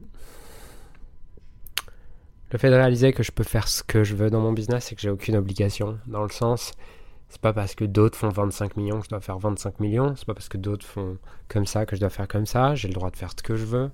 le 2.50 2.58
fait 2.58 2.70
de 2.70 2.74
réaliser 2.74 3.12
que 3.12 3.22
je 3.22 3.32
peux 3.32 3.44
faire 3.44 3.68
ce 3.68 3.82
que 3.82 4.04
je 4.04 4.14
veux 4.14 4.30
dans 4.30 4.40
mon 4.40 4.52
business 4.52 4.92
et 4.92 4.94
que 4.94 5.00
j'ai 5.00 5.10
aucune 5.10 5.36
obligation. 5.36 5.98
Dans 6.06 6.22
le 6.22 6.30
sens, 6.30 6.72
c'est 7.28 7.40
pas 7.40 7.52
parce 7.52 7.74
que 7.74 7.84
d'autres 7.84 8.16
font 8.16 8.28
25 8.28 8.76
millions 8.76 8.98
que 8.98 9.04
je 9.04 9.10
dois 9.10 9.20
faire 9.20 9.38
25 9.38 9.80
millions. 9.80 10.14
C'est 10.16 10.26
pas 10.26 10.34
parce 10.34 10.48
que 10.48 10.58
d'autres 10.58 10.86
font 10.86 11.18
comme 11.48 11.66
ça 11.66 11.86
que 11.86 11.96
je 11.96 12.00
dois 12.00 12.10
faire 12.10 12.28
comme 12.28 12.46
ça. 12.46 12.74
J'ai 12.74 12.88
le 12.88 12.94
droit 12.94 13.10
de 13.10 13.16
faire 13.16 13.30
ce 13.30 13.42
que 13.42 13.56
je 13.56 13.64
veux. 13.64 13.90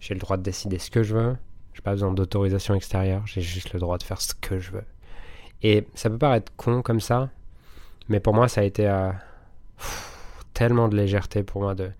J'ai 0.00 0.14
le 0.14 0.20
droit 0.20 0.36
de 0.36 0.42
décider 0.42 0.78
ce 0.78 0.90
que 0.90 1.02
je 1.02 1.14
veux. 1.14 1.36
J'ai 1.72 1.82
pas 1.82 1.92
besoin 1.92 2.12
d'autorisation 2.12 2.74
extérieure. 2.74 3.26
J'ai 3.26 3.40
juste 3.40 3.72
le 3.72 3.80
droit 3.80 3.98
de 3.98 4.02
faire 4.02 4.20
ce 4.20 4.34
que 4.34 4.58
je 4.58 4.70
veux. 4.72 4.84
Et 5.62 5.86
ça 5.94 6.10
peut 6.10 6.18
paraître 6.18 6.52
con 6.56 6.82
comme 6.82 7.00
ça, 7.00 7.30
mais 8.08 8.20
pour 8.20 8.34
moi, 8.34 8.48
ça 8.48 8.60
a 8.60 8.64
été. 8.64 8.86
Euh, 8.86 9.10
tellement 10.54 10.88
de 10.88 10.96
légèreté 10.96 11.42
pour 11.42 11.60
moi 11.60 11.74
de 11.74 11.90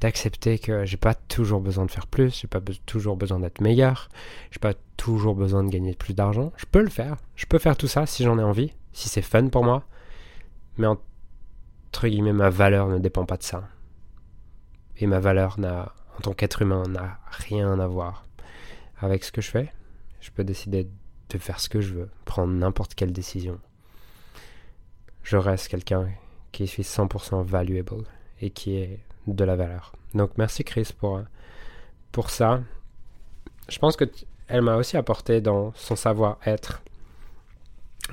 d'accepter 0.00 0.58
que 0.58 0.84
j'ai 0.84 0.96
pas 0.96 1.14
toujours 1.14 1.60
besoin 1.60 1.86
de 1.86 1.90
faire 1.90 2.06
plus, 2.06 2.40
j'ai 2.40 2.48
pas 2.48 2.60
toujours 2.84 3.16
besoin 3.16 3.40
d'être 3.40 3.60
meilleur, 3.60 4.08
j'ai 4.50 4.58
pas 4.58 4.74
toujours 4.96 5.34
besoin 5.34 5.64
de 5.64 5.70
gagner 5.70 5.94
plus 5.94 6.14
d'argent. 6.14 6.52
Je 6.56 6.66
peux 6.66 6.82
le 6.82 6.90
faire, 6.90 7.16
je 7.34 7.46
peux 7.46 7.58
faire 7.58 7.76
tout 7.76 7.88
ça 7.88 8.06
si 8.06 8.22
j'en 8.24 8.38
ai 8.38 8.42
envie, 8.42 8.72
si 8.92 9.08
c'est 9.08 9.22
fun 9.22 9.48
pour 9.48 9.64
moi, 9.64 9.84
mais 10.78 10.86
entre 10.86 12.08
guillemets 12.08 12.32
ma 12.32 12.50
valeur 12.50 12.88
ne 12.88 12.98
dépend 12.98 13.24
pas 13.24 13.36
de 13.36 13.42
ça. 13.42 13.68
Et 14.98 15.06
ma 15.06 15.20
valeur 15.20 15.58
n'a, 15.58 15.94
en 16.18 16.20
tant 16.20 16.32
qu'être 16.32 16.62
humain, 16.62 16.84
n'a 16.88 17.18
rien 17.30 17.78
à 17.78 17.86
voir 17.86 18.24
avec 18.98 19.24
ce 19.24 19.32
que 19.32 19.42
je 19.42 19.50
fais. 19.50 19.72
Je 20.20 20.30
peux 20.30 20.44
décider 20.44 20.88
de 21.28 21.38
faire 21.38 21.60
ce 21.60 21.68
que 21.68 21.80
je 21.80 21.94
veux, 21.94 22.10
prendre 22.24 22.52
n'importe 22.52 22.94
quelle 22.94 23.12
décision. 23.12 23.58
Je 25.22 25.36
reste 25.36 25.68
quelqu'un 25.68 26.08
qui 26.52 26.66
suis 26.66 26.82
100% 26.82 27.44
valuable 27.44 28.04
et 28.40 28.50
qui 28.50 28.76
est 28.76 29.00
de 29.34 29.44
la 29.44 29.56
valeur. 29.56 29.92
Donc 30.14 30.32
merci 30.36 30.64
Chris 30.64 30.90
pour, 30.96 31.20
pour 32.12 32.30
ça. 32.30 32.60
Je 33.68 33.78
pense 33.78 33.96
que 33.96 34.04
elle 34.48 34.62
m'a 34.62 34.76
aussi 34.76 34.96
apporté 34.96 35.40
dans 35.40 35.72
son 35.74 35.96
savoir-être 35.96 36.82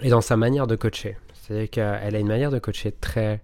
et 0.01 0.09
dans 0.09 0.21
sa 0.21 0.35
manière 0.35 0.67
de 0.67 0.75
coacher. 0.75 1.17
C'est-à-dire 1.33 1.69
qu'elle 1.69 2.15
a 2.15 2.19
une 2.19 2.27
manière 2.27 2.51
de 2.51 2.59
coacher 2.59 2.91
très 2.91 3.41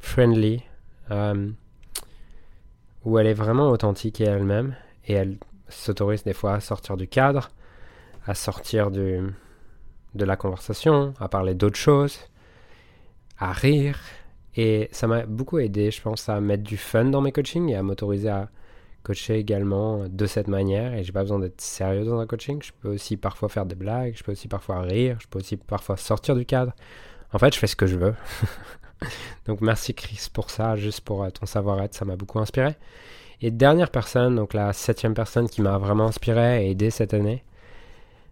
friendly, 0.00 0.62
euh, 1.10 1.50
où 3.04 3.18
elle 3.18 3.26
est 3.26 3.34
vraiment 3.34 3.70
authentique 3.70 4.20
et 4.20 4.24
elle-même, 4.24 4.74
et 5.06 5.14
elle 5.14 5.38
s'autorise 5.68 6.24
des 6.24 6.34
fois 6.34 6.54
à 6.54 6.60
sortir 6.60 6.96
du 6.96 7.08
cadre, 7.08 7.50
à 8.26 8.34
sortir 8.34 8.90
de 8.90 9.32
la 10.14 10.36
conversation, 10.36 11.14
à 11.20 11.28
parler 11.28 11.54
d'autres 11.54 11.78
choses, 11.78 12.18
à 13.38 13.52
rire, 13.52 13.98
et 14.56 14.88
ça 14.92 15.06
m'a 15.06 15.26
beaucoup 15.26 15.58
aidé, 15.58 15.90
je 15.90 16.00
pense, 16.02 16.28
à 16.28 16.40
mettre 16.40 16.64
du 16.64 16.76
fun 16.76 17.04
dans 17.06 17.20
mes 17.20 17.32
coachings 17.32 17.68
et 17.68 17.76
à 17.76 17.82
m'autoriser 17.82 18.28
à 18.28 18.48
coacher 19.02 19.36
également 19.36 20.08
de 20.08 20.26
cette 20.26 20.48
manière. 20.48 20.94
Et 20.94 21.04
j'ai 21.04 21.12
pas 21.12 21.22
besoin 21.22 21.38
d'être 21.38 21.60
sérieux 21.60 22.04
dans 22.04 22.18
un 22.18 22.26
coaching. 22.26 22.60
Je 22.62 22.72
peux 22.80 22.88
aussi 22.88 23.16
parfois 23.16 23.48
faire 23.48 23.66
des 23.66 23.74
blagues, 23.74 24.14
je 24.16 24.24
peux 24.24 24.32
aussi 24.32 24.48
parfois 24.48 24.80
rire, 24.82 25.18
je 25.20 25.28
peux 25.28 25.38
aussi 25.38 25.56
parfois 25.56 25.96
sortir 25.96 26.34
du 26.34 26.44
cadre. 26.44 26.72
En 27.32 27.38
fait, 27.38 27.54
je 27.54 27.58
fais 27.58 27.66
ce 27.66 27.76
que 27.76 27.86
je 27.86 27.96
veux. 27.96 28.14
donc 29.46 29.60
merci 29.60 29.94
Chris 29.94 30.28
pour 30.32 30.50
ça, 30.50 30.76
juste 30.76 31.02
pour 31.02 31.22
euh, 31.22 31.30
ton 31.30 31.46
savoir-être, 31.46 31.94
ça 31.94 32.04
m'a 32.04 32.16
beaucoup 32.16 32.40
inspiré. 32.40 32.74
Et 33.40 33.50
dernière 33.50 33.90
personne, 33.90 34.36
donc 34.36 34.52
la 34.52 34.72
septième 34.72 35.14
personne 35.14 35.48
qui 35.48 35.62
m'a 35.62 35.78
vraiment 35.78 36.06
inspiré 36.06 36.66
et 36.66 36.70
aidé 36.72 36.90
cette 36.90 37.14
année, 37.14 37.42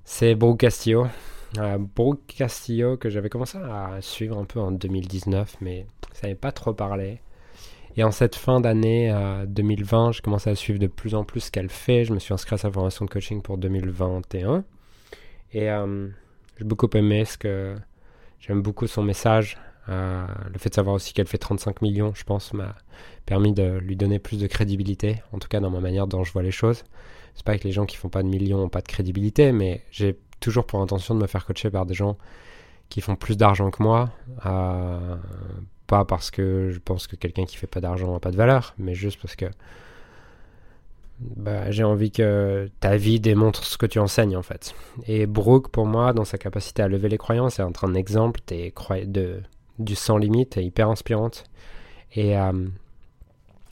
c'est 0.04 0.34
Brooke 0.34 0.60
Castillo. 0.60 1.06
Euh, 1.56 1.78
Brooke 1.78 2.20
Castillo 2.26 2.98
que 2.98 3.08
j'avais 3.08 3.30
commencé 3.30 3.56
à 3.56 4.00
suivre 4.02 4.36
un 4.38 4.44
peu 4.44 4.60
en 4.60 4.70
2019, 4.70 5.56
mais 5.62 5.86
ça 6.12 6.26
n'avait 6.26 6.34
pas 6.34 6.52
trop 6.52 6.74
parlé. 6.74 7.20
Et 7.96 8.04
en 8.04 8.10
cette 8.10 8.36
fin 8.36 8.60
d'année 8.60 9.12
2020, 9.48 10.12
j'ai 10.12 10.20
commencé 10.20 10.50
à 10.50 10.54
suivre 10.54 10.78
de 10.78 10.86
plus 10.86 11.16
en 11.16 11.24
plus 11.24 11.40
ce 11.40 11.50
qu'elle 11.50 11.70
fait. 11.70 12.04
Je 12.04 12.12
me 12.12 12.20
suis 12.20 12.32
inscrit 12.32 12.54
à 12.54 12.58
sa 12.58 12.70
formation 12.70 13.04
de 13.04 13.10
coaching 13.10 13.42
pour 13.42 13.58
2021. 13.58 14.62
Et 15.52 15.70
euh, 15.70 16.08
j'ai 16.58 16.64
beaucoup 16.64 16.88
aimé 16.94 17.24
ce 17.24 17.38
que. 17.38 17.76
J'aime 18.40 18.62
beaucoup 18.62 18.86
son 18.86 19.02
message. 19.02 19.58
Euh, 19.88 20.24
le 20.52 20.58
fait 20.58 20.68
de 20.68 20.74
savoir 20.74 20.94
aussi 20.94 21.12
qu'elle 21.12 21.26
fait 21.26 21.38
35 21.38 21.82
millions, 21.82 22.12
je 22.14 22.22
pense, 22.22 22.52
m'a 22.52 22.76
permis 23.26 23.52
de 23.52 23.78
lui 23.78 23.96
donner 23.96 24.20
plus 24.20 24.38
de 24.38 24.46
crédibilité, 24.46 25.22
en 25.32 25.38
tout 25.38 25.48
cas 25.48 25.58
dans 25.60 25.70
ma 25.70 25.80
manière 25.80 26.06
dont 26.06 26.22
je 26.22 26.32
vois 26.32 26.42
les 26.42 26.52
choses. 26.52 26.84
C'est 27.34 27.44
pas 27.44 27.58
que 27.58 27.64
les 27.64 27.72
gens 27.72 27.84
qui 27.84 27.96
font 27.96 28.10
pas 28.10 28.22
de 28.22 28.28
millions 28.28 28.58
n'ont 28.58 28.68
pas 28.68 28.80
de 28.80 28.86
crédibilité, 28.86 29.50
mais 29.50 29.82
j'ai 29.90 30.16
toujours 30.40 30.66
pour 30.66 30.80
intention 30.80 31.14
de 31.14 31.20
me 31.20 31.26
faire 31.26 31.44
coacher 31.44 31.70
par 31.70 31.86
des 31.86 31.94
gens 31.94 32.16
qui 32.88 33.00
font 33.00 33.16
plus 33.16 33.36
d'argent 33.36 33.70
que 33.70 33.82
moi. 33.82 34.10
Euh, 34.46 35.16
pas 35.86 36.04
parce 36.04 36.30
que 36.30 36.70
je 36.70 36.78
pense 36.78 37.06
que 37.06 37.16
quelqu'un 37.16 37.44
qui 37.44 37.56
fait 37.56 37.66
pas 37.66 37.80
d'argent 37.80 38.12
n'a 38.12 38.20
pas 38.20 38.30
de 38.30 38.36
valeur, 38.36 38.74
mais 38.78 38.94
juste 38.94 39.20
parce 39.20 39.36
que 39.36 39.46
bah, 41.20 41.70
j'ai 41.70 41.82
envie 41.82 42.10
que 42.10 42.70
ta 42.80 42.96
vie 42.96 43.18
démontre 43.20 43.64
ce 43.64 43.76
que 43.76 43.86
tu 43.86 43.98
enseignes 43.98 44.36
en 44.36 44.42
fait. 44.42 44.74
Et 45.06 45.26
Brooke, 45.26 45.68
pour 45.68 45.86
moi, 45.86 46.12
dans 46.12 46.24
sa 46.24 46.38
capacité 46.38 46.82
à 46.82 46.88
lever 46.88 47.08
les 47.08 47.18
croyances, 47.18 47.58
est 47.58 47.62
en 47.62 47.72
train 47.72 47.88
d'exemple 47.88 48.40
de, 48.46 49.42
du 49.78 49.94
sans 49.96 50.18
limite, 50.18 50.56
est 50.56 50.64
hyper 50.64 50.88
inspirante. 50.88 51.44
Et 52.14 52.38
euh, 52.38 52.52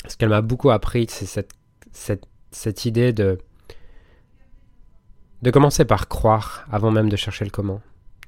ce 0.06 0.16
qu'elle 0.16 0.30
m'a 0.30 0.40
beaucoup 0.42 0.70
appris, 0.70 1.06
c'est 1.08 1.26
cette, 1.26 1.52
cette, 1.92 2.26
cette 2.50 2.84
idée 2.84 3.12
de 3.12 3.38
de 5.42 5.50
commencer 5.50 5.84
par 5.84 6.08
croire 6.08 6.66
avant 6.70 6.90
même 6.90 7.08
de 7.08 7.16
chercher 7.16 7.44
le 7.44 7.50
comment. 7.50 7.80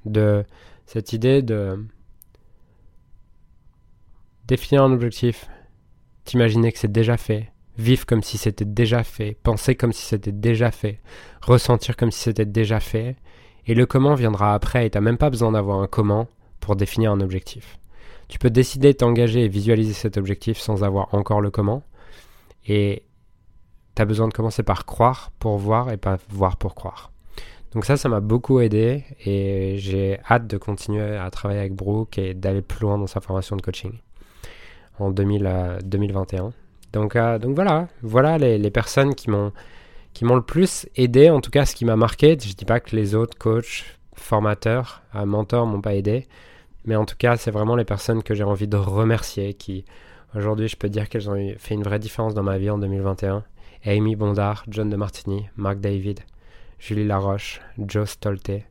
De 0.05 0.45
cette 0.87 1.13
idée 1.13 1.43
de 1.43 1.85
définir 4.47 4.83
un 4.83 4.93
objectif, 4.93 5.49
t'imaginer 6.25 6.73
que 6.73 6.79
c'est 6.79 6.93
déjà 6.93 7.17
fait, 7.17 7.53
vivre 7.77 8.07
comme 8.07 8.23
si 8.23 8.39
c'était 8.39 8.65
déjà 8.65 9.05
fait, 9.05 9.37
penser 9.43 9.75
comme 9.75 9.93
si 9.93 10.03
c'était 10.03 10.33
déjà 10.33 10.71
fait, 10.71 11.01
ressentir 11.43 11.97
comme 11.97 12.11
si 12.11 12.21
c'était 12.21 12.47
déjà 12.47 12.81
fait, 12.81 13.17
et 13.67 13.75
le 13.75 13.87
comment 13.87 14.15
viendra 14.15 14.55
après 14.55 14.87
et 14.87 14.91
t'as 14.91 15.01
même 15.01 15.19
pas 15.19 15.31
besoin 15.31 15.53
d'avoir 15.53 15.81
un 15.81 15.87
comment 15.87 16.27
pour 16.61 16.77
définir 16.77 17.13
un 17.13 17.21
objectif. 17.21 17.79
Tu 18.29 18.39
peux 18.39 18.51
décider 18.51 18.93
de 18.93 18.99
t'engager 18.99 19.45
et 19.45 19.49
visualiser 19.49 19.93
cet 19.93 20.17
objectif 20.17 20.59
sans 20.59 20.85
avoir 20.85 21.15
encore 21.15 21.41
le 21.41 21.51
comment, 21.51 21.83
et 22.67 23.05
tu 23.99 24.03
as 24.03 24.05
besoin 24.05 24.29
de 24.29 24.33
commencer 24.33 24.63
par 24.63 24.87
croire 24.87 25.33
pour 25.41 25.59
voir 25.59 25.91
et 25.91 25.97
pas 25.97 26.19
voir 26.31 26.57
pour 26.57 26.77
croire. 26.77 27.11
Donc 27.73 27.85
ça, 27.85 27.97
ça 27.97 28.09
m'a 28.09 28.21
beaucoup 28.21 28.61
aidé 28.61 29.03
et 29.27 29.75
j'ai 29.79 30.21
hâte 30.31 30.47
de 30.47 30.57
continuer 30.57 31.17
à 31.17 31.29
travailler 31.31 31.59
avec 31.59 31.75
Brooke 31.75 32.17
et 32.17 32.33
d'aller 32.33 32.63
plus 32.63 32.83
loin 32.83 32.97
dans 32.97 33.09
sa 33.09 33.21
formation 33.21 33.57
de 33.57 33.61
coaching 33.61 33.95
en 35.01 35.11
2000, 35.11 35.79
2021. 35.85 36.45
Euh, 36.45 36.51
donc, 36.93 37.17
euh, 37.17 37.41
donc 37.41 37.57
voilà, 37.57 37.89
voilà 38.03 38.39
les, 38.39 38.71
personnes 38.71 39.17
qui 39.17 39.31
m'ont 39.31 39.51
qui 40.15 40.25
m'ont 40.25 40.37
le 40.37 40.43
plus 40.43 40.87
aidé, 40.95 41.29
en 41.29 41.41
tout 41.41 41.51
cas 41.51 41.67
ce 41.67 41.75
qui 41.75 41.85
m'a 41.85 41.97
marqué. 41.97 42.39
Je 42.41 42.55
dis 42.55 42.65
pas 42.65 42.79
que 42.79 42.95
les 42.95 43.17
autres 43.17 43.37
coachs, 43.37 43.85
formateurs, 44.15 45.03
euh, 45.17 45.27
mentors 45.27 45.67
m'ont 45.67 45.81
pas 45.81 45.95
aidé, 45.95 46.29
mais 46.85 46.95
en 46.95 47.05
tout 47.05 47.17
cas 47.19 47.37
c'est 47.37 47.51
vraiment 47.51 47.75
les 47.75 47.85
personnes 47.85 48.23
que 48.23 48.37
j'ai 48.37 48.45
envie 48.45 48.69
de 48.69 48.77
remercier 48.77 49.55
qui 49.55 49.85
aujourd'hui 50.37 50.69
je 50.69 50.77
peux 50.77 50.89
dire 50.89 51.09
qu'elles 51.09 51.29
ont 51.29 51.55
fait 51.59 51.75
une 51.75 51.83
vraie 51.83 51.99
différence 51.99 52.35
dans 52.35 52.45
ma 52.45 52.59
vie 52.59 52.71
en 52.71 52.79
2021. 52.79 53.43
Amy 53.85 54.17
Bondard, 54.17 54.65
John 54.69 54.91
de 54.91 54.97
Martini, 54.97 55.49
Mark 55.57 55.81
David, 55.81 56.21
Julie 56.79 57.07
Laroche, 57.07 57.61
Joe 57.79 58.09
Stolte, 58.09 58.63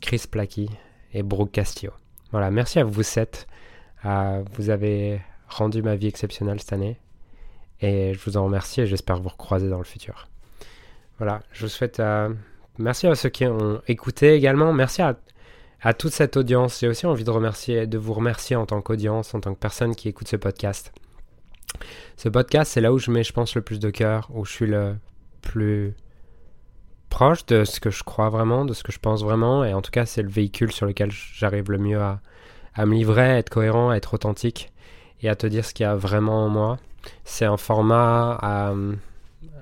Chris 0.00 0.24
Placky 0.30 0.68
et 1.12 1.22
Brooke 1.22 1.52
Castillo. 1.52 1.92
Voilà, 2.30 2.50
merci 2.50 2.78
à 2.78 2.84
vous 2.84 3.02
sept. 3.02 3.46
vous 4.04 4.70
avez 4.70 5.20
rendu 5.48 5.82
ma 5.82 5.96
vie 5.96 6.08
exceptionnelle 6.08 6.60
cette 6.60 6.72
année. 6.72 6.98
Et 7.80 8.14
je 8.14 8.20
vous 8.24 8.36
en 8.36 8.44
remercie 8.44 8.80
et 8.80 8.86
j'espère 8.86 9.20
vous 9.20 9.28
recroiser 9.28 9.68
dans 9.68 9.78
le 9.78 9.84
futur. 9.84 10.28
Voilà, 11.18 11.42
je 11.52 11.62
vous 11.62 11.68
souhaite... 11.68 12.00
Euh, 12.00 12.32
merci 12.78 13.06
à 13.06 13.14
ceux 13.14 13.28
qui 13.28 13.46
ont 13.46 13.82
écouté 13.86 14.34
également. 14.34 14.72
Merci 14.72 15.02
à, 15.02 15.16
à 15.80 15.92
toute 15.92 16.12
cette 16.12 16.36
audience. 16.36 16.80
J'ai 16.80 16.88
aussi 16.88 17.06
envie 17.06 17.24
de, 17.24 17.30
remercier, 17.30 17.86
de 17.86 17.98
vous 17.98 18.14
remercier 18.14 18.56
en 18.56 18.66
tant 18.66 18.80
qu'audience, 18.80 19.34
en 19.34 19.40
tant 19.40 19.52
que 19.52 19.58
personne 19.58 19.94
qui 19.94 20.08
écoute 20.08 20.28
ce 20.28 20.36
podcast. 20.36 20.92
Ce 22.16 22.28
podcast, 22.28 22.72
c'est 22.72 22.80
là 22.80 22.92
où 22.92 22.98
je 22.98 23.10
mets, 23.10 23.24
je 23.24 23.32
pense, 23.32 23.54
le 23.54 23.62
plus 23.62 23.80
de 23.80 23.90
cœur, 23.90 24.28
où 24.32 24.44
je 24.44 24.52
suis 24.52 24.66
le 24.66 24.96
plus 25.40 25.94
proche 27.08 27.44
de 27.46 27.64
ce 27.64 27.80
que 27.80 27.90
je 27.90 28.02
crois 28.04 28.30
vraiment, 28.30 28.64
de 28.64 28.72
ce 28.72 28.82
que 28.82 28.92
je 28.92 28.98
pense 28.98 29.22
vraiment. 29.22 29.64
Et 29.64 29.74
en 29.74 29.82
tout 29.82 29.90
cas, 29.90 30.06
c'est 30.06 30.22
le 30.22 30.30
véhicule 30.30 30.72
sur 30.72 30.86
lequel 30.86 31.10
j'arrive 31.10 31.70
le 31.70 31.78
mieux 31.78 32.00
à, 32.00 32.20
à 32.74 32.86
me 32.86 32.94
livrer, 32.94 33.22
à 33.32 33.38
être 33.38 33.50
cohérent, 33.50 33.90
à 33.90 33.96
être 33.96 34.14
authentique 34.14 34.72
et 35.20 35.28
à 35.28 35.36
te 35.36 35.46
dire 35.46 35.64
ce 35.64 35.74
qu'il 35.74 35.84
y 35.84 35.86
a 35.86 35.94
vraiment 35.94 36.44
en 36.44 36.48
moi. 36.48 36.78
C'est 37.24 37.44
un 37.44 37.56
format, 37.56 38.38
euh, 38.42 38.94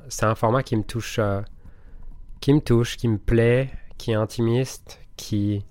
c'est 0.09 0.27
un 0.27 0.35
format 0.35 0.62
qui 0.62 0.77
me 0.77 0.83
touche, 0.83 1.18
euh, 1.18 1.40
qui 2.40 2.53
me 2.53 2.61
touche, 2.61 2.96
qui 2.96 3.09
me 3.09 3.18
plaît, 3.18 3.70
qui 3.99 4.12
est 4.12 4.14
intimiste, 4.14 5.01
qui 5.16 5.64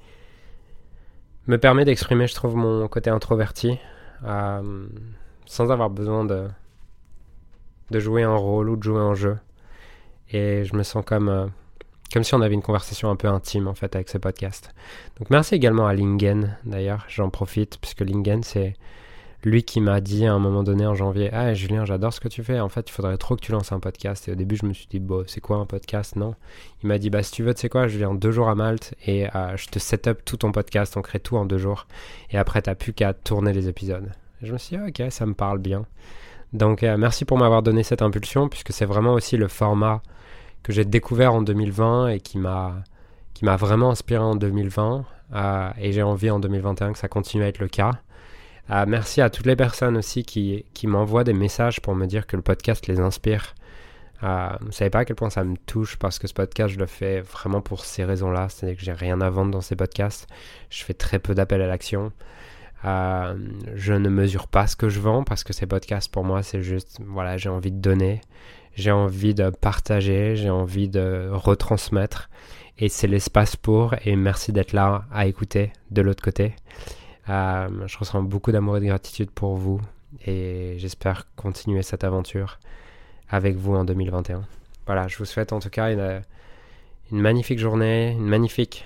me 1.48 1.58
permet 1.58 1.86
d'exprimer, 1.86 2.28
je 2.28 2.36
trouve, 2.36 2.56
mon 2.56 2.88
côté 2.88 3.10
introverti, 3.10 3.80
euh, 4.24 4.88
sans 5.50 5.72
avoir 5.72 5.90
besoin 5.90 6.24
de 6.26 6.48
de 7.90 8.00
jouer 8.00 8.22
un 8.22 8.36
rôle 8.36 8.70
ou 8.70 8.76
de 8.78 8.84
jouer 8.84 9.02
un 9.02 9.16
jeu. 9.16 9.38
Et 10.30 10.64
je 10.64 10.76
me 10.76 10.84
sens 10.84 11.04
comme 11.04 11.52
comme 12.14 12.24
si 12.24 12.36
on 12.36 12.42
avait 12.42 12.54
une 12.54 12.62
conversation 12.62 13.10
un 13.10 13.16
peu 13.16 13.28
intime 13.28 13.68
en 13.68 13.74
fait 13.74 13.96
avec 13.96 14.10
ce 14.10 14.20
podcast. 14.20 14.74
Donc 15.18 15.32
merci 15.32 15.56
également 15.56 15.88
à 15.88 15.94
Lingen 15.94 16.56
d'ailleurs, 16.66 17.06
j'en 17.10 17.32
profite 17.32 17.80
puisque 17.82 18.02
Lingen 18.02 18.44
c'est 18.44 18.76
lui 19.44 19.64
qui 19.64 19.82
m'a 19.82 20.02
dit 20.02 20.28
à 20.28 20.34
un 20.34 20.40
moment 20.40 20.62
donné 20.62 20.86
en 20.86 20.94
janvier 20.94 21.32
Ah 21.34 21.56
Julien, 21.56 21.84
j'adore 21.84 22.14
ce 22.14 22.20
que 22.20 22.28
tu 22.28 22.44
fais. 22.44 22.60
En 22.60 22.70
fait, 22.70 22.88
il 22.88 22.92
faudrait 22.92 23.18
trop 23.18 23.36
que 23.36 23.42
tu 23.42 23.52
lances 23.52 23.72
un 23.72 23.80
podcast. 23.80 24.28
Et 24.28 24.34
au 24.34 24.36
début, 24.36 24.58
je 24.58 24.66
me 24.66 24.74
suis 24.74 24.88
dit 24.88 25.00
Bon, 25.00 25.24
c'est 25.28 25.40
quoi 25.40 25.58
un 25.58 25.66
podcast? 25.66 26.18
Non. 26.18 26.36
Il 26.84 26.88
m'a 26.88 26.98
dit 26.98 27.10
Bah, 27.10 27.24
si 27.24 27.32
tu 27.32 27.44
veux, 27.44 27.54
tu 27.54 27.62
sais 27.62 27.70
quoi, 27.70 27.88
je 27.88 27.98
viens 27.98 28.14
deux 28.14 28.32
jours 28.32 28.50
à 28.50 28.56
Malte 28.56 28.96
et 29.08 29.34
euh, 29.34 29.56
je 29.56 29.68
te 29.68 29.80
set 29.80 30.08
up 30.08 30.22
tout 30.26 30.36
ton 30.36 30.52
podcast. 30.52 30.98
On 30.98 31.02
crée 31.02 31.22
tout 31.22 31.38
en 31.38 31.46
deux 31.46 31.58
jours. 31.58 31.88
Et 32.32 32.38
après, 32.38 32.62
t'as 32.62 32.76
plus 32.76 32.92
qu'à 32.92 33.14
tourner 33.14 33.54
les 33.54 33.70
épisodes. 33.70 34.12
Je 34.42 34.54
me 34.54 34.58
suis 34.58 34.78
dit 34.78 34.84
Ok, 34.84 35.12
ça 35.12 35.26
me 35.26 35.34
parle 35.34 35.60
bien. 35.60 35.86
Donc, 36.54 36.84
euh, 36.84 36.98
merci 36.98 37.26
pour 37.26 37.38
m'avoir 37.38 37.62
donné 37.62 37.84
cette 37.84 38.02
impulsion, 38.02 38.50
puisque 38.50 38.72
c'est 38.72 38.86
vraiment 38.86 39.14
aussi 39.14 39.38
le 39.38 39.48
format 39.48 40.02
que 40.64 40.72
j'ai 40.72 40.86
découvert 40.86 41.34
en 41.34 41.42
2020 41.42 42.10
et 42.10 42.20
qui 42.20 42.38
m'a 42.38 42.84
qui 43.34 43.46
m'a 43.46 43.56
vraiment 43.56 43.92
inspiré 43.92 44.22
en 44.22 44.36
2020 44.36 45.06
euh, 45.34 45.70
et 45.80 45.94
j'ai 45.94 46.04
envie 46.04 46.30
en 46.30 46.40
2021 46.40 46.92
que 46.92 47.00
ça 47.00 47.08
continue 47.08 47.44
à 47.44 47.48
être 47.48 47.60
le 47.60 47.70
cas. 47.70 47.92
Euh, 48.70 48.86
merci 48.88 49.22
à 49.22 49.30
toutes 49.30 49.46
les 49.46 49.56
personnes 49.56 49.96
aussi 49.96 50.24
qui, 50.24 50.66
qui 50.74 50.88
m'envoient 50.88 51.24
des 51.24 51.34
messages 51.34 51.80
pour 51.80 51.96
me 51.96 52.06
dire 52.06 52.28
que 52.28 52.36
le 52.36 52.42
podcast 52.42 52.88
les 52.88 53.00
inspire. 53.00 53.56
Vous 54.22 54.68
ne 54.68 54.72
savez 54.72 54.90
pas 54.90 55.00
à 55.00 55.06
quel 55.06 55.16
point 55.16 55.30
ça 55.30 55.46
me 55.46 55.56
touche 55.56 55.96
parce 55.98 56.20
que 56.20 56.28
ce 56.28 56.34
podcast, 56.34 56.74
je 56.74 56.80
le 56.80 56.86
fais 56.86 57.22
vraiment 57.22 57.62
pour 57.62 57.86
ces 57.86 58.04
raisons-là. 58.04 58.50
C'est-à-dire 58.50 58.78
que 58.78 58.84
j'ai 58.84 58.92
rien 58.92 59.22
à 59.22 59.30
vendre 59.30 59.52
dans 59.52 59.62
ces 59.62 59.78
podcasts. 59.78 60.28
Je 60.70 60.84
fais 60.84 60.94
très 60.94 61.20
peu 61.20 61.34
d'appels 61.34 61.62
à 61.62 61.68
l'action. 61.68 62.12
Euh, 62.86 63.36
je 63.76 63.94
ne 63.94 64.10
mesure 64.10 64.48
pas 64.48 64.68
ce 64.68 64.76
que 64.76 64.90
je 64.90 65.00
vends 65.00 65.24
parce 65.24 65.44
que 65.44 65.54
ces 65.54 65.66
podcasts, 65.66 66.12
pour 66.12 66.24
moi, 66.24 66.44
c'est 66.44 66.62
juste, 66.62 67.00
voilà, 67.06 67.38
j'ai 67.38 67.50
envie 67.50 67.72
de 67.72 67.80
donner 67.80 68.22
j'ai 68.80 68.92
envie 68.92 69.34
de 69.34 69.50
partager, 69.50 70.36
j'ai 70.36 70.50
envie 70.50 70.88
de 70.88 71.30
retransmettre. 71.32 72.30
Et 72.78 72.88
c'est 72.88 73.08
l'espace 73.08 73.56
pour. 73.56 73.94
Et 74.06 74.16
merci 74.16 74.54
d'être 74.54 74.74
là 74.74 75.04
à 75.12 75.26
écouter 75.28 75.74
de 75.92 76.02
l'autre 76.02 76.24
côté. 76.24 76.56
Euh, 77.28 77.68
je 77.88 77.98
ressens 77.98 78.24
beaucoup 78.24 78.52
d'amour 78.52 78.78
et 78.78 78.80
de 78.80 78.86
gratitude 78.86 79.32
pour 79.32 79.56
vous. 79.56 79.82
Et 80.26 80.76
j'espère 80.78 81.28
continuer 81.36 81.84
cette 81.84 82.04
aventure 82.04 82.60
avec 83.30 83.58
vous 83.58 83.76
en 83.76 83.84
2021. 83.84 84.44
Voilà, 84.86 85.08
je 85.08 85.18
vous 85.18 85.26
souhaite 85.26 85.52
en 85.52 85.60
tout 85.60 85.70
cas 85.70 85.92
une, 85.92 86.22
une 87.12 87.20
magnifique 87.20 87.60
journée, 87.60 88.12
une 88.12 88.28
magnifique 88.28 88.86